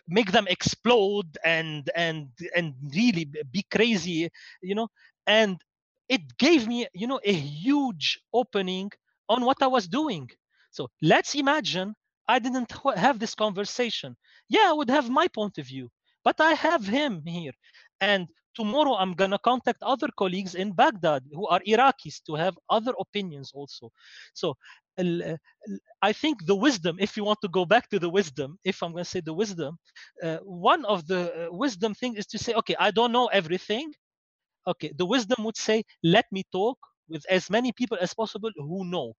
make 0.06 0.30
them 0.32 0.46
explode 0.48 1.36
and 1.44 1.90
and 1.94 2.28
and 2.56 2.74
really 2.94 3.24
be 3.50 3.62
crazy 3.70 4.28
you 4.62 4.74
know? 4.74 4.88
And 5.26 5.62
it 6.08 6.36
gave 6.38 6.66
me 6.66 6.86
you 6.94 7.06
know 7.06 7.20
a 7.24 7.32
huge 7.32 8.20
opening 8.32 8.90
on 9.28 9.44
what 9.44 9.62
I 9.62 9.66
was 9.68 9.88
doing. 9.88 10.28
So 10.70 10.88
let's 11.02 11.34
imagine 11.34 11.94
I 12.28 12.38
didn't 12.38 12.72
have 12.96 13.18
this 13.18 13.34
conversation. 13.34 14.16
Yeah 14.48 14.68
I 14.70 14.72
would 14.72 14.90
have 14.90 15.08
my 15.10 15.28
point 15.28 15.58
of 15.58 15.66
view 15.66 15.90
but 16.24 16.40
I 16.40 16.52
have 16.52 16.86
him 16.86 17.22
here. 17.26 17.52
And 18.00 18.28
tomorrow 18.58 18.94
I'm 19.02 19.14
going 19.14 19.30
to 19.32 19.38
contact 19.52 19.82
other 19.82 20.08
colleagues 20.22 20.54
in 20.54 20.72
Baghdad 20.72 21.22
who 21.36 21.46
are 21.48 21.60
Iraqis 21.74 22.16
to 22.26 22.34
have 22.34 22.54
other 22.68 22.92
opinions 23.04 23.52
also. 23.54 23.90
So 24.34 24.54
I 26.02 26.12
think 26.12 26.46
the 26.46 26.56
wisdom, 26.66 26.96
if 27.00 27.16
you 27.16 27.24
want 27.24 27.40
to 27.42 27.48
go 27.58 27.64
back 27.64 27.88
to 27.90 27.98
the 27.98 28.10
wisdom, 28.10 28.58
if 28.64 28.82
I'm 28.82 28.92
going 28.92 29.04
to 29.04 29.10
say 29.10 29.20
the 29.20 29.34
wisdom, 29.44 29.78
uh, 30.24 30.38
one 30.70 30.84
of 30.84 31.06
the 31.06 31.20
uh, 31.48 31.48
wisdom 31.64 31.94
things 31.94 32.18
is 32.18 32.26
to 32.28 32.38
say, 32.38 32.52
okay, 32.54 32.76
I 32.78 32.90
don't 32.90 33.12
know 33.12 33.26
everything. 33.40 33.92
Okay, 34.66 34.92
the 34.96 35.06
wisdom 35.06 35.44
would 35.44 35.56
say, 35.56 35.84
let 36.02 36.26
me 36.32 36.42
talk 36.52 36.78
with 37.08 37.24
as 37.30 37.50
many 37.50 37.72
people 37.72 37.98
as 38.00 38.12
possible 38.14 38.50
who 38.56 38.84
know 38.84 39.14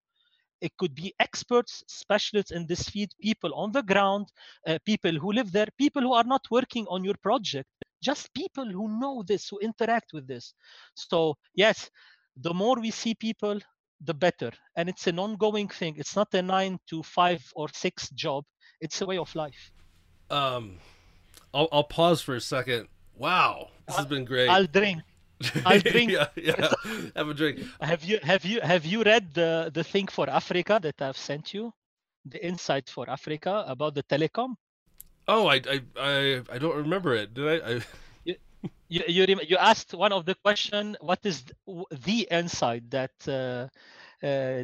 it 0.61 0.71
could 0.77 0.93
be 0.95 1.13
experts 1.19 1.83
specialists 1.87 2.51
in 2.51 2.67
this 2.67 2.83
field 2.89 3.11
people 3.21 3.53
on 3.55 3.71
the 3.71 3.83
ground 3.83 4.27
uh, 4.67 4.77
people 4.85 5.13
who 5.13 5.31
live 5.31 5.51
there 5.51 5.67
people 5.77 6.01
who 6.01 6.13
are 6.13 6.25
not 6.25 6.43
working 6.51 6.85
on 6.89 7.03
your 7.03 7.15
project 7.23 7.69
just 8.01 8.33
people 8.33 8.65
who 8.65 8.99
know 8.99 9.23
this 9.27 9.49
who 9.49 9.59
interact 9.59 10.11
with 10.13 10.27
this 10.27 10.53
so 10.95 11.35
yes 11.55 11.89
the 12.37 12.53
more 12.53 12.75
we 12.79 12.91
see 12.91 13.13
people 13.13 13.59
the 14.01 14.13
better 14.13 14.51
and 14.77 14.87
it's 14.87 15.07
an 15.07 15.19
ongoing 15.19 15.67
thing 15.67 15.95
it's 15.97 16.15
not 16.15 16.33
a 16.33 16.41
nine 16.41 16.79
to 16.89 17.03
five 17.03 17.43
or 17.55 17.67
six 17.73 18.09
job 18.11 18.43
it's 18.79 19.01
a 19.01 19.05
way 19.05 19.17
of 19.17 19.33
life 19.35 19.71
um 20.31 20.77
i'll, 21.53 21.67
I'll 21.71 21.83
pause 21.83 22.21
for 22.21 22.35
a 22.35 22.41
second 22.41 22.87
wow 23.17 23.69
this 23.87 23.97
has 23.97 24.05
been 24.05 24.25
great 24.25 24.49
i'll 24.49 24.67
drink 24.67 25.01
I'll 25.65 25.79
drink. 25.93 26.11
yeah, 26.11 26.27
yeah. 26.35 26.69
Have 27.15 27.29
a 27.29 27.33
drink. 27.33 27.59
Have 27.81 28.03
you 28.03 28.19
have 28.23 28.43
you 28.45 28.59
have 28.61 28.85
you 28.85 29.03
read 29.03 29.33
the 29.33 29.71
the 29.73 29.83
thing 29.83 30.07
for 30.07 30.29
Africa 30.29 30.79
that 30.81 31.01
I've 31.01 31.17
sent 31.17 31.53
you? 31.53 31.71
The 32.25 32.45
insight 32.45 32.89
for 32.89 33.09
Africa 33.09 33.63
about 33.67 33.95
the 33.95 34.03
telecom. 34.03 34.55
Oh, 35.29 35.45
I 35.47 35.61
I 35.73 35.81
I, 35.95 36.41
I 36.53 36.57
don't 36.57 36.75
remember 36.75 37.13
it. 37.13 37.33
Did 37.33 37.47
I? 37.47 37.57
I... 37.69 37.81
You, 38.91 39.03
you 39.07 39.25
you, 39.29 39.39
you 39.47 39.57
asked 39.57 39.93
one 39.93 40.11
of 40.11 40.25
the 40.25 40.35
question. 40.35 40.97
What 40.99 41.19
is 41.23 41.45
the 42.07 42.27
insight 42.31 42.89
that 42.89 43.13
uh, 43.27 43.67
uh, 44.25 44.63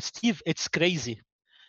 Steve? 0.00 0.42
It's 0.46 0.66
crazy. 0.68 1.20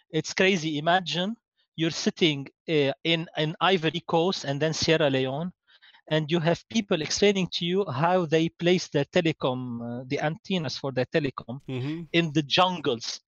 It's 0.09 0.33
crazy. 0.33 0.77
Imagine 0.77 1.35
you're 1.75 1.97
sitting 2.07 2.47
uh, 2.69 2.93
in 3.03 3.27
in 3.37 3.55
Ivory 3.59 4.03
Coast 4.07 4.45
and 4.45 4.61
then 4.61 4.73
Sierra 4.73 5.09
Leone, 5.09 5.51
and 6.07 6.31
you 6.31 6.39
have 6.39 6.63
people 6.69 7.01
explaining 7.01 7.49
to 7.53 7.65
you 7.65 7.85
how 7.91 8.25
they 8.25 8.47
place 8.47 8.87
their 8.87 9.05
telecom, 9.05 9.59
uh, 9.83 10.03
the 10.07 10.19
antennas 10.21 10.77
for 10.77 10.93
their 10.93 11.07
telecom 11.13 11.59
mm-hmm. 11.69 12.03
in 12.13 12.31
the 12.33 12.43
jungles, 12.43 13.19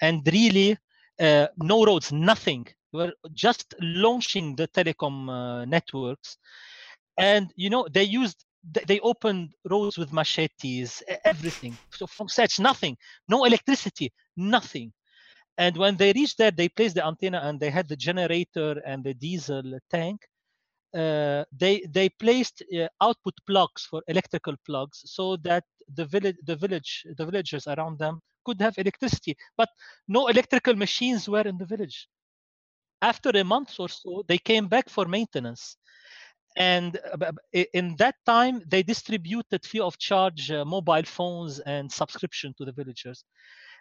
and 0.00 0.22
really 0.32 0.78
uh, 1.20 1.48
no 1.58 1.84
roads, 1.84 2.12
nothing. 2.12 2.66
We're 2.92 3.12
just 3.32 3.74
launching 3.80 4.56
the 4.56 4.68
telecom 4.68 5.28
uh, 5.28 5.64
networks, 5.64 6.38
and 7.18 7.52
you 7.56 7.70
know 7.70 7.86
they 7.90 8.04
used 8.04 8.44
they 8.86 9.00
opened 9.00 9.54
roads 9.70 9.98
with 9.98 10.12
machetes, 10.12 11.02
everything. 11.24 11.76
So 11.90 12.06
from 12.06 12.28
such 12.28 12.58
nothing, 12.58 12.96
no 13.28 13.44
electricity, 13.44 14.12
nothing. 14.36 14.92
And 15.58 15.76
when 15.76 15.96
they 15.96 16.12
reached 16.12 16.38
there, 16.38 16.50
they 16.50 16.68
placed 16.68 16.94
the 16.94 17.06
antenna 17.06 17.40
and 17.44 17.60
they 17.60 17.70
had 17.70 17.88
the 17.88 17.96
generator 17.96 18.80
and 18.86 19.04
the 19.04 19.14
diesel 19.14 19.78
tank. 19.90 20.20
Uh, 20.94 21.44
they 21.50 21.80
they 21.90 22.08
placed 22.08 22.62
uh, 22.62 22.86
output 23.00 23.34
plugs 23.46 23.82
for 23.84 24.00
electrical 24.06 24.54
plugs 24.64 25.02
so 25.04 25.36
that 25.38 25.64
the 25.94 26.04
village 26.04 26.36
the 26.44 26.54
village 26.54 27.04
the 27.16 27.24
villagers 27.24 27.66
around 27.66 27.98
them 27.98 28.20
could 28.44 28.60
have 28.60 28.78
electricity 28.78 29.36
but 29.56 29.68
no 30.06 30.28
electrical 30.28 30.76
machines 30.76 31.28
were 31.28 31.42
in 31.42 31.58
the 31.58 31.66
village. 31.66 32.08
After 33.02 33.30
a 33.30 33.42
month 33.42 33.80
or 33.80 33.88
so 33.88 34.22
they 34.28 34.38
came 34.38 34.68
back 34.68 34.88
for 34.88 35.06
maintenance. 35.06 35.76
And 36.56 36.96
uh, 37.20 37.32
in 37.72 37.96
that 37.96 38.14
time 38.24 38.62
they 38.64 38.84
distributed 38.84 39.66
free 39.66 39.80
of 39.80 39.98
charge 39.98 40.52
uh, 40.52 40.64
mobile 40.64 41.02
phones 41.02 41.58
and 41.58 41.90
subscription 41.90 42.54
to 42.58 42.64
the 42.64 42.72
villagers. 42.72 43.24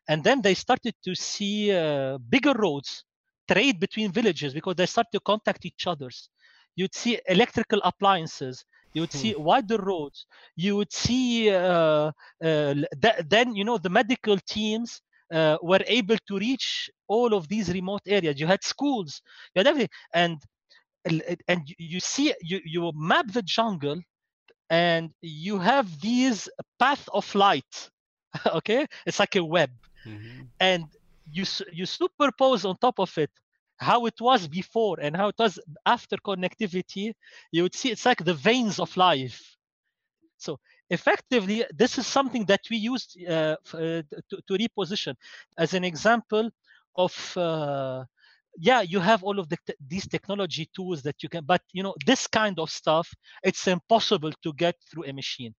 And 0.10 0.24
then 0.24 0.42
they 0.42 0.56
started 0.56 0.96
to 1.06 1.14
see 1.14 1.72
uh, 1.72 2.18
bigger 2.18 2.54
roads 2.54 3.04
trade 3.48 3.80
between 3.80 4.12
villages 4.12 4.54
because 4.54 4.76
they 4.76 4.88
started 4.88 5.12
to 5.14 5.20
contact 5.20 5.64
each 5.66 5.86
others 5.86 6.30
you'd 6.76 6.96
see 6.96 7.20
electrical 7.28 7.80
appliances 7.84 8.66
you 8.94 9.02
would 9.02 9.12
see 9.12 9.34
hmm. 9.34 9.44
wider 9.44 9.78
roads 9.78 10.26
you 10.56 10.76
would 10.76 10.92
see 10.92 11.50
uh, 11.50 12.12
uh, 12.44 12.74
th- 13.02 13.22
then 13.28 13.56
you 13.56 13.64
know 13.64 13.78
the 13.78 13.90
medical 13.90 14.38
teams 14.48 15.02
uh, 15.34 15.58
were 15.62 15.84
able 15.88 16.18
to 16.28 16.38
reach 16.38 16.90
all 17.08 17.34
of 17.34 17.48
these 17.48 17.72
remote 17.74 18.02
areas 18.08 18.40
you 18.40 18.48
had 18.48 18.64
schools 18.64 19.22
you 19.54 19.60
had 19.60 19.68
everything 19.68 19.90
and 20.14 20.38
and 21.48 21.62
you 21.78 22.00
see 22.00 22.34
you 22.42 22.62
you 22.64 22.92
map 22.96 23.32
the 23.32 23.42
jungle 23.42 24.00
and 24.70 25.12
you 25.22 25.60
have 25.60 26.00
these 26.00 26.48
path 26.80 27.08
of 27.14 27.34
light 27.36 27.90
okay 28.48 28.86
it's 29.06 29.20
like 29.20 29.36
a 29.36 29.44
web 29.44 29.70
mm-hmm. 30.06 30.44
and 30.60 30.86
you 31.32 31.44
you 31.72 31.86
superpose 31.86 32.68
on 32.68 32.78
top 32.78 33.00
of 33.00 33.18
it 33.18 33.30
how 33.78 34.06
it 34.06 34.20
was 34.20 34.48
before 34.48 35.00
and 35.00 35.16
how 35.16 35.28
it 35.30 35.36
was 35.38 35.60
after 35.86 36.18
connectivity 36.18 37.14
you 37.52 37.64
would 37.64 37.76
see 37.76 37.90
it's 37.92 38.06
like 38.06 38.24
the 38.24 38.34
veins 38.34 38.80
of 38.80 38.96
life. 38.98 39.58
So 40.38 40.60
effectively 40.90 41.66
this 41.74 41.98
is 41.98 42.08
something 42.08 42.46
that 42.46 42.62
we 42.70 42.78
used 42.78 43.18
uh, 43.28 43.58
uh, 43.74 44.02
to, 44.30 44.42
to, 44.48 44.54
reposition. 44.54 45.16
As 45.58 45.74
an 45.74 45.84
example 45.84 46.50
of 46.96 47.38
uh, 47.38 48.04
yeah 48.58 48.82
you 48.82 49.00
have 49.00 49.24
all 49.24 49.40
of 49.40 49.50
the, 49.50 49.58
these 49.88 50.08
technology 50.08 50.70
tools 50.76 51.02
that 51.04 51.24
you 51.24 51.30
can 51.30 51.44
but 51.46 51.62
you 51.72 51.84
know 51.84 51.96
this 52.06 52.28
kind 52.28 52.60
of 52.60 52.70
stuff 52.70 53.12
it's 53.44 53.68
impossible 53.68 54.32
to 54.44 54.54
get 54.54 54.76
through 54.90 55.06
a 55.06 55.14
machine 55.14 55.54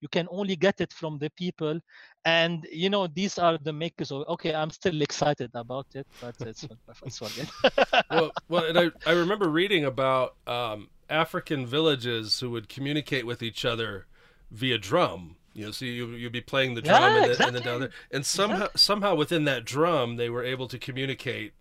you 0.00 0.08
can 0.08 0.26
only 0.30 0.56
get 0.56 0.80
it 0.80 0.92
from 0.92 1.18
the 1.18 1.30
people 1.30 1.78
and 2.24 2.66
you 2.70 2.90
know 2.90 3.06
these 3.06 3.38
are 3.38 3.58
the 3.58 3.72
makers 3.72 4.10
of 4.10 4.26
okay 4.28 4.54
i'm 4.54 4.70
still 4.70 5.00
excited 5.02 5.50
about 5.54 5.86
it 5.94 6.06
but 6.20 6.34
it's, 6.40 6.66
it's 7.04 7.20
well, 8.10 8.30
well 8.48 8.64
and 8.64 8.78
I, 8.78 8.90
I 9.06 9.12
remember 9.12 9.48
reading 9.48 9.84
about 9.84 10.36
um, 10.46 10.88
african 11.08 11.66
villages 11.66 12.40
who 12.40 12.50
would 12.50 12.68
communicate 12.68 13.26
with 13.26 13.42
each 13.42 13.64
other 13.64 14.06
via 14.50 14.78
drum 14.78 15.36
you 15.54 15.66
know, 15.66 15.70
so 15.70 15.84
you 15.84 16.08
you'd 16.08 16.32
be 16.32 16.40
playing 16.40 16.74
the 16.74 16.82
drum 16.82 17.00
yeah, 17.00 17.22
and, 17.22 17.30
exactly. 17.30 17.46
and 17.46 17.56
then 17.56 17.62
down 17.62 17.80
there, 17.80 17.90
and 18.10 18.26
somehow 18.26 18.56
exactly. 18.56 18.78
somehow 18.78 19.14
within 19.14 19.44
that 19.44 19.64
drum 19.64 20.16
they 20.16 20.28
were 20.28 20.42
able 20.42 20.66
to 20.66 20.78
communicate 20.78 21.52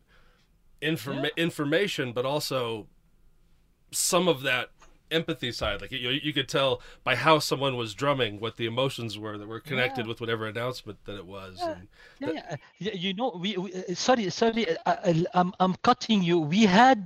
informa- 0.83 1.29
yeah. 1.37 1.43
information, 1.43 2.11
but 2.11 2.25
also 2.25 2.87
some 3.91 4.27
of 4.27 4.41
that 4.41 4.69
empathy 5.13 5.51
side. 5.51 5.81
Like 5.81 5.91
you, 5.91 6.09
you 6.09 6.33
could 6.33 6.49
tell 6.49 6.81
by 7.03 7.15
how 7.15 7.39
someone 7.39 7.77
was 7.77 7.93
drumming 7.93 8.39
what 8.39 8.57
the 8.57 8.65
emotions 8.65 9.17
were 9.17 9.37
that 9.37 9.47
were 9.47 9.59
connected 9.59 10.05
yeah. 10.05 10.09
with 10.09 10.19
whatever 10.21 10.47
announcement 10.47 10.99
that 11.05 11.15
it 11.15 11.25
was. 11.25 11.57
Yeah, 11.59 11.75
that... 12.21 12.59
yeah, 12.79 12.93
You 12.93 13.13
know, 13.13 13.37
we, 13.39 13.57
we 13.57 13.73
uh, 13.73 13.95
sorry, 13.95 14.29
sorry, 14.29 14.67
I, 14.85 14.91
I, 14.91 15.25
I'm 15.33 15.53
I'm 15.59 15.75
cutting 15.83 16.23
you. 16.23 16.39
We 16.39 16.65
had 16.65 17.01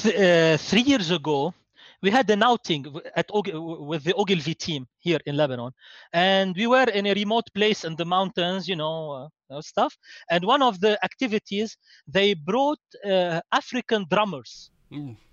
th- 0.00 0.16
uh, 0.16 0.56
three 0.58 0.82
years 0.82 1.10
ago. 1.10 1.54
We 2.00 2.10
had 2.10 2.30
an 2.30 2.44
outing 2.44 2.86
at 3.16 3.28
Og- 3.32 3.50
with 3.90 4.04
the 4.04 4.14
Ogilvy 4.14 4.54
team 4.54 4.86
here 5.00 5.18
in 5.26 5.36
Lebanon, 5.36 5.72
and 6.12 6.54
we 6.56 6.68
were 6.68 6.88
in 6.98 7.06
a 7.06 7.14
remote 7.14 7.48
place 7.54 7.84
in 7.84 7.96
the 7.96 8.04
mountains, 8.04 8.68
you 8.68 8.76
know, 8.76 9.28
uh, 9.50 9.60
stuff. 9.60 9.98
And 10.30 10.44
one 10.44 10.62
of 10.62 10.78
the 10.78 10.92
activities, 11.04 11.76
they 12.06 12.34
brought 12.34 12.78
uh, 13.04 13.40
African 13.50 14.06
drummers. 14.08 14.70
Mm 14.92 15.16
uh, 15.16 15.27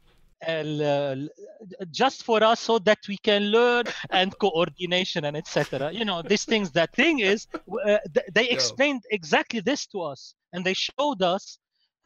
just 1.91 2.23
for 2.23 2.43
us 2.43 2.59
so 2.59 2.79
that 2.79 2.99
we 3.07 3.17
can 3.17 3.43
learn 3.45 3.85
and 4.09 4.37
coordination 4.39 5.25
and 5.25 5.37
etc 5.37 5.91
you 5.91 6.05
know 6.05 6.21
these 6.21 6.45
things 6.45 6.71
that 6.71 6.91
thing 6.93 7.19
is 7.19 7.47
uh, 7.85 7.97
they 8.33 8.49
explained 8.49 9.03
exactly 9.11 9.59
this 9.59 9.85
to 9.87 10.01
us 10.01 10.35
and 10.53 10.65
they 10.65 10.73
showed 10.73 11.21
us 11.21 11.59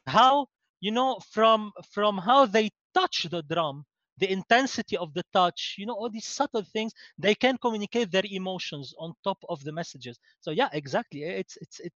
how 0.08 0.48
you 0.80 0.92
know 0.92 1.20
from 1.32 1.72
from 1.92 2.18
how 2.18 2.46
they 2.46 2.70
touch 2.94 3.28
the 3.30 3.42
drum 3.44 3.86
the 4.20 4.32
intensity 4.32 4.98
of 4.98 5.14
the 5.14 5.24
touch 5.34 5.76
you 5.78 5.86
know 5.86 5.94
all 5.94 6.10
these 6.10 6.28
subtle 6.28 6.64
things 6.64 6.94
they 7.18 7.34
can 7.34 7.58
communicate 7.58 8.12
their 8.12 8.24
emotions 8.30 8.94
on 9.00 9.14
top 9.24 9.38
of 9.50 9.64
the 9.64 9.72
messages. 9.72 10.20
So 10.42 10.52
yeah 10.52 10.70
exactly. 10.74 11.24
It's 11.24 11.58
it's 11.62 11.80
it 11.80 11.94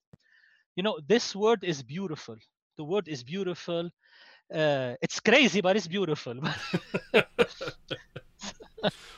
you 0.76 0.82
know 0.82 0.99
this 1.09 1.34
word 1.34 1.64
is 1.64 1.82
beautiful. 1.82 2.36
The 2.76 2.84
word 2.84 3.09
is 3.09 3.22
beautiful 3.22 3.91
uh, 4.55 4.94
it's 5.01 5.20
crazy, 5.20 5.61
but 5.61 5.76
it's 5.76 5.86
beautiful. 5.86 6.34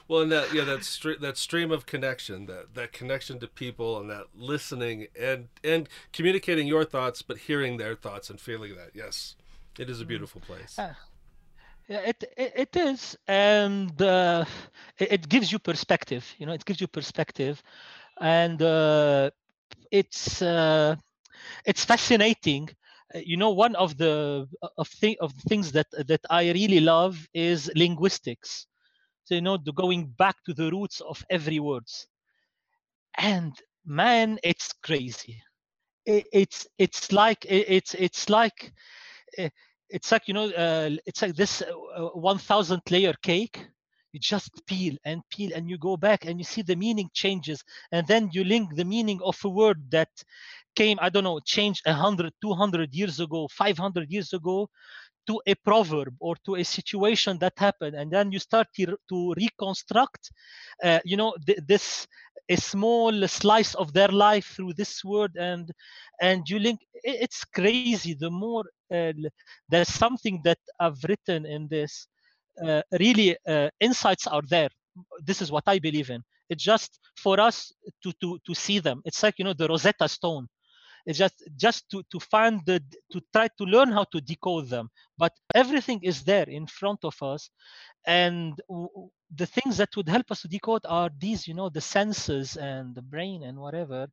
well, 0.08 0.22
and 0.22 0.32
that 0.32 0.52
yeah, 0.52 0.64
that 0.64 1.16
that 1.20 1.36
stream 1.38 1.70
of 1.70 1.86
connection, 1.86 2.46
that 2.46 2.74
that 2.74 2.92
connection 2.92 3.38
to 3.40 3.46
people, 3.46 3.98
and 4.00 4.10
that 4.10 4.26
listening 4.34 5.06
and 5.18 5.48
and 5.64 5.88
communicating 6.12 6.66
your 6.66 6.84
thoughts, 6.84 7.22
but 7.22 7.38
hearing 7.38 7.76
their 7.78 7.94
thoughts 7.94 8.30
and 8.30 8.40
feeling 8.40 8.76
that. 8.76 8.90
Yes, 8.94 9.36
it 9.78 9.88
is 9.88 10.00
a 10.00 10.04
mm. 10.04 10.08
beautiful 10.08 10.40
place. 10.40 10.78
Uh, 10.78 10.94
yeah, 11.88 12.00
it, 12.00 12.24
it, 12.36 12.52
it 12.56 12.76
is, 12.76 13.16
and 13.26 14.00
uh, 14.00 14.44
it, 14.98 15.12
it, 15.12 15.28
gives 15.28 15.50
you 15.50 15.58
perspective. 15.58 16.24
You 16.38 16.46
know, 16.46 16.52
it 16.52 16.64
gives 16.64 16.80
you 16.80 16.86
perspective, 16.86 17.62
and 18.20 18.60
uh, 18.62 19.30
it's 19.90 20.42
uh, 20.42 20.96
it's 21.64 21.84
fascinating 21.84 22.68
you 23.14 23.36
know 23.36 23.50
one 23.50 23.74
of 23.76 23.96
the 23.98 24.46
uh, 24.62 24.68
of, 24.78 24.88
thing, 24.88 25.16
of 25.20 25.32
things 25.48 25.72
that 25.72 25.86
that 26.06 26.20
i 26.30 26.50
really 26.52 26.80
love 26.80 27.18
is 27.34 27.70
linguistics. 27.74 28.66
So 29.24 29.34
you 29.36 29.42
know 29.42 29.58
the 29.58 29.72
going 29.72 30.06
back 30.18 30.36
to 30.46 30.54
the 30.54 30.70
roots 30.70 31.00
of 31.00 31.24
every 31.30 31.60
words. 31.60 32.06
And 33.18 33.54
man 33.84 34.38
it's 34.42 34.72
crazy. 34.82 35.42
It, 36.06 36.26
it's 36.32 36.66
it's 36.78 37.12
like 37.12 37.44
it, 37.46 37.66
it's 37.68 37.94
it's 37.94 38.28
like 38.30 38.72
eh, 39.38 39.50
it's 39.90 40.10
like 40.12 40.28
you 40.28 40.34
know 40.34 40.50
uh, 40.50 40.90
it's 41.06 41.22
like 41.22 41.36
this 41.36 41.62
uh, 41.62 42.08
1000 42.14 42.82
layer 42.90 43.14
cake. 43.22 43.66
You 44.12 44.20
just 44.20 44.50
peel 44.66 44.96
and 45.04 45.22
peel 45.30 45.52
and 45.54 45.70
you 45.70 45.78
go 45.78 45.96
back 45.96 46.26
and 46.26 46.38
you 46.38 46.44
see 46.44 46.62
the 46.62 46.76
meaning 46.76 47.08
changes. 47.14 47.64
And 47.92 48.06
then 48.06 48.28
you 48.32 48.44
link 48.44 48.74
the 48.76 48.84
meaning 48.84 49.20
of 49.24 49.38
a 49.44 49.48
word 49.48 49.90
that 49.90 50.10
came 50.74 50.98
i 51.02 51.08
don't 51.08 51.24
know 51.24 51.40
changed 51.44 51.82
100 51.86 52.32
200 52.42 52.94
years 52.94 53.20
ago 53.20 53.48
500 53.50 54.10
years 54.10 54.32
ago 54.32 54.68
to 55.26 55.40
a 55.46 55.54
proverb 55.54 56.14
or 56.20 56.34
to 56.44 56.56
a 56.56 56.64
situation 56.64 57.38
that 57.38 57.52
happened. 57.56 57.94
And 57.94 58.10
then 58.10 58.32
you 58.32 58.38
start 58.38 58.68
to, 58.76 59.34
reconstruct 59.36 60.30
uh, 60.82 61.00
you 61.04 61.16
know 61.16 61.34
th- 61.46 61.58
this 61.66 62.06
a 62.48 62.56
small 62.56 63.26
slice 63.28 63.74
of 63.74 63.92
their 63.92 64.08
life 64.08 64.46
through 64.56 64.72
this 64.74 65.04
word 65.04 65.32
and 65.38 65.70
and 66.20 66.48
you 66.48 66.58
link 66.58 66.80
it's 67.04 67.44
crazy. 67.44 68.14
The 68.14 68.30
more 68.30 68.54
uh, 68.92 69.12
there's 69.68 69.88
something 69.88 70.40
that 70.44 70.58
i've 70.80 71.02
written 71.08 71.46
in 71.46 71.68
this 71.68 72.06
uh, 72.64 72.82
really 72.98 73.36
uh, 73.48 73.68
insights 73.80 74.26
are 74.26 74.42
there. 74.48 74.68
This 75.24 75.40
is 75.42 75.50
what 75.52 75.64
i 75.66 75.78
believe 75.78 76.10
in. 76.10 76.22
It's 76.50 76.64
just 76.64 76.98
for 77.16 77.40
us 77.40 77.72
to 78.02 78.12
to 78.20 78.38
to 78.46 78.54
see 78.54 78.78
them. 78.80 79.00
It's 79.04 79.22
like 79.22 79.38
you 79.38 79.44
know 79.44 79.54
the 79.54 79.68
rosetta 79.68 80.08
stone 80.08 80.48
it's 81.07 81.18
just 81.18 81.42
just 81.57 81.90
to 81.90 82.03
to 82.11 82.20
find 82.20 82.61
the 82.66 82.80
to 83.12 83.20
try 83.32 83.48
to 83.59 83.64
learn 83.64 83.90
how 83.92 84.05
to 84.05 84.20
decode 84.20 84.68
them. 84.68 84.90
But 85.18 85.32
everything 85.55 86.00
is 86.03 86.24
there 86.24 86.48
in 86.48 86.66
front 86.66 87.00
of 87.05 87.16
us. 87.22 87.50
And 88.07 88.61
the 89.34 89.46
things 89.46 89.76
that 89.78 89.96
would 89.96 90.09
help 90.09 90.30
us 90.30 90.42
to 90.42 90.48
decode 90.48 90.82
are 90.86 91.11
these 91.18 91.46
you 91.46 91.55
know 91.55 91.68
the 91.68 91.80
senses 91.80 92.57
and 92.57 92.94
the 92.94 93.03
brain 93.03 93.42
and 93.44 93.59
whatever. 93.59 94.09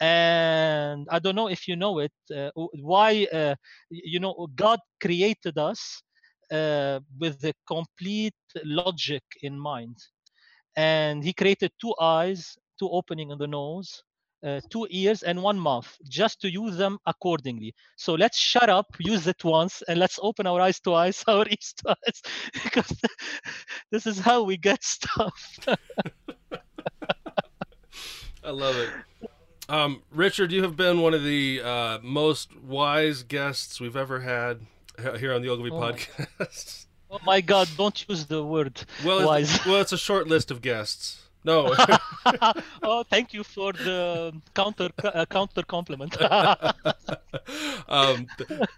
And 0.00 1.06
i 1.10 1.18
don't 1.18 1.36
know 1.36 1.48
if 1.48 1.68
you 1.68 1.76
know 1.76 2.00
it 2.00 2.12
uh, 2.34 2.50
why 2.92 3.26
uh, 3.32 3.54
you 3.90 4.20
know 4.20 4.48
god 4.54 4.80
created 5.00 5.56
us 5.58 6.02
uh, 6.52 7.00
with 7.18 7.40
the 7.40 7.54
complete 7.66 8.34
logic 8.64 9.22
in 9.42 9.58
mind. 9.58 9.96
And 10.76 11.24
he 11.24 11.32
created 11.32 11.72
two 11.80 11.94
eyes 12.00 12.56
two 12.78 12.90
opening 12.90 13.30
in 13.30 13.38
the 13.38 13.46
nose 13.48 14.02
uh, 14.46 14.60
two 14.70 14.86
ears 14.90 15.22
and 15.22 15.42
one 15.42 15.58
mouth 15.58 15.96
just 16.08 16.40
to 16.40 16.50
use 16.50 16.76
them 16.76 16.98
accordingly 17.06 17.74
so 17.96 18.14
let's 18.14 18.38
shut 18.38 18.70
up 18.70 18.86
use 19.00 19.26
it 19.26 19.42
once 19.44 19.82
and 19.88 19.98
let's 19.98 20.18
open 20.22 20.46
our 20.46 20.60
eyes 20.60 20.78
twice 20.80 21.24
our 21.28 21.46
ears 21.48 21.74
twice 21.76 22.22
because 22.64 22.92
this 23.90 24.06
is 24.06 24.18
how 24.18 24.42
we 24.42 24.56
get 24.56 24.82
stuff 24.82 25.58
i 28.44 28.50
love 28.50 28.76
it 28.76 28.90
Um, 29.68 30.02
Richard, 30.12 30.52
you 30.52 30.62
have 30.62 30.76
been 30.76 31.00
one 31.00 31.12
of 31.12 31.24
the 31.24 31.60
uh, 31.60 31.98
most 32.00 32.56
wise 32.56 33.24
guests 33.24 33.80
we've 33.80 33.96
ever 33.96 34.20
had 34.20 34.60
here 35.18 35.34
on 35.34 35.42
the 35.42 35.48
Ogilvy 35.48 35.70
oh 35.72 35.80
podcast. 35.80 36.86
My, 37.10 37.16
oh 37.16 37.20
my 37.24 37.40
God! 37.40 37.68
Don't 37.76 38.08
use 38.08 38.26
the 38.26 38.44
word 38.44 38.80
well, 39.04 39.26
wise. 39.26 39.56
It's, 39.56 39.66
well, 39.66 39.80
it's 39.80 39.92
a 39.92 39.98
short 39.98 40.28
list 40.28 40.52
of 40.52 40.62
guests. 40.62 41.25
No. 41.46 41.74
oh, 42.82 43.04
thank 43.04 43.32
you 43.34 43.44
for 43.44 43.72
the 43.72 44.34
counter 44.54 44.90
uh, 45.04 45.26
counter 45.26 45.62
compliment. 45.62 46.20
um, 47.88 48.28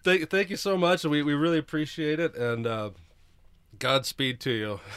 th- 0.04 0.28
thank 0.28 0.50
you 0.50 0.56
so 0.56 0.76
much. 0.76 1.04
We 1.04 1.22
we 1.22 1.34
really 1.34 1.58
appreciate 1.58 2.20
it, 2.20 2.36
and 2.36 2.66
uh, 2.66 2.90
Godspeed 3.78 4.40
to 4.40 4.50
you. 4.50 4.80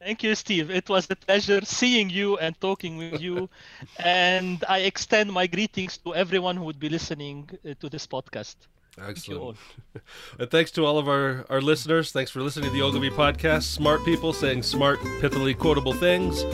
Thank 0.00 0.22
you, 0.22 0.34
Steve. 0.34 0.70
It 0.70 0.88
was 0.90 1.08
a 1.10 1.16
pleasure 1.16 1.62
seeing 1.64 2.10
you 2.10 2.36
and 2.38 2.60
talking 2.60 2.98
with 2.98 3.20
you. 3.20 3.48
and 3.96 4.62
I 4.68 4.80
extend 4.80 5.32
my 5.32 5.46
greetings 5.46 5.96
to 5.98 6.14
everyone 6.14 6.56
who 6.56 6.64
would 6.64 6.78
be 6.78 6.88
listening 6.90 7.48
uh, 7.64 7.74
to 7.80 7.88
this 7.88 8.06
podcast. 8.06 8.56
Excellent. 9.00 9.58
and 10.38 10.50
thanks 10.50 10.70
to 10.72 10.84
all 10.84 10.98
of 10.98 11.08
our, 11.08 11.44
our 11.50 11.60
listeners. 11.60 12.12
Thanks 12.12 12.30
for 12.30 12.40
listening 12.40 12.70
to 12.70 12.76
the 12.76 12.82
Ogilvy 12.82 13.10
podcast. 13.10 13.64
Smart 13.64 14.04
people 14.04 14.32
saying 14.32 14.62
smart, 14.62 15.00
pithily 15.20 15.56
quotable 15.56 15.92
things. 15.92 16.44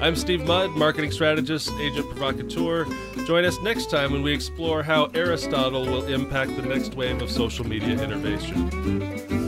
I'm 0.00 0.14
Steve 0.14 0.46
Mudd, 0.46 0.70
marketing 0.70 1.10
strategist, 1.10 1.72
agent 1.80 2.08
provocateur. 2.08 2.86
Join 3.26 3.44
us 3.44 3.58
next 3.62 3.90
time 3.90 4.12
when 4.12 4.22
we 4.22 4.32
explore 4.32 4.82
how 4.82 5.06
Aristotle 5.14 5.84
will 5.84 6.06
impact 6.06 6.54
the 6.56 6.62
next 6.62 6.94
wave 6.94 7.20
of 7.20 7.30
social 7.30 7.66
media 7.66 8.00
innovation. 8.02 9.47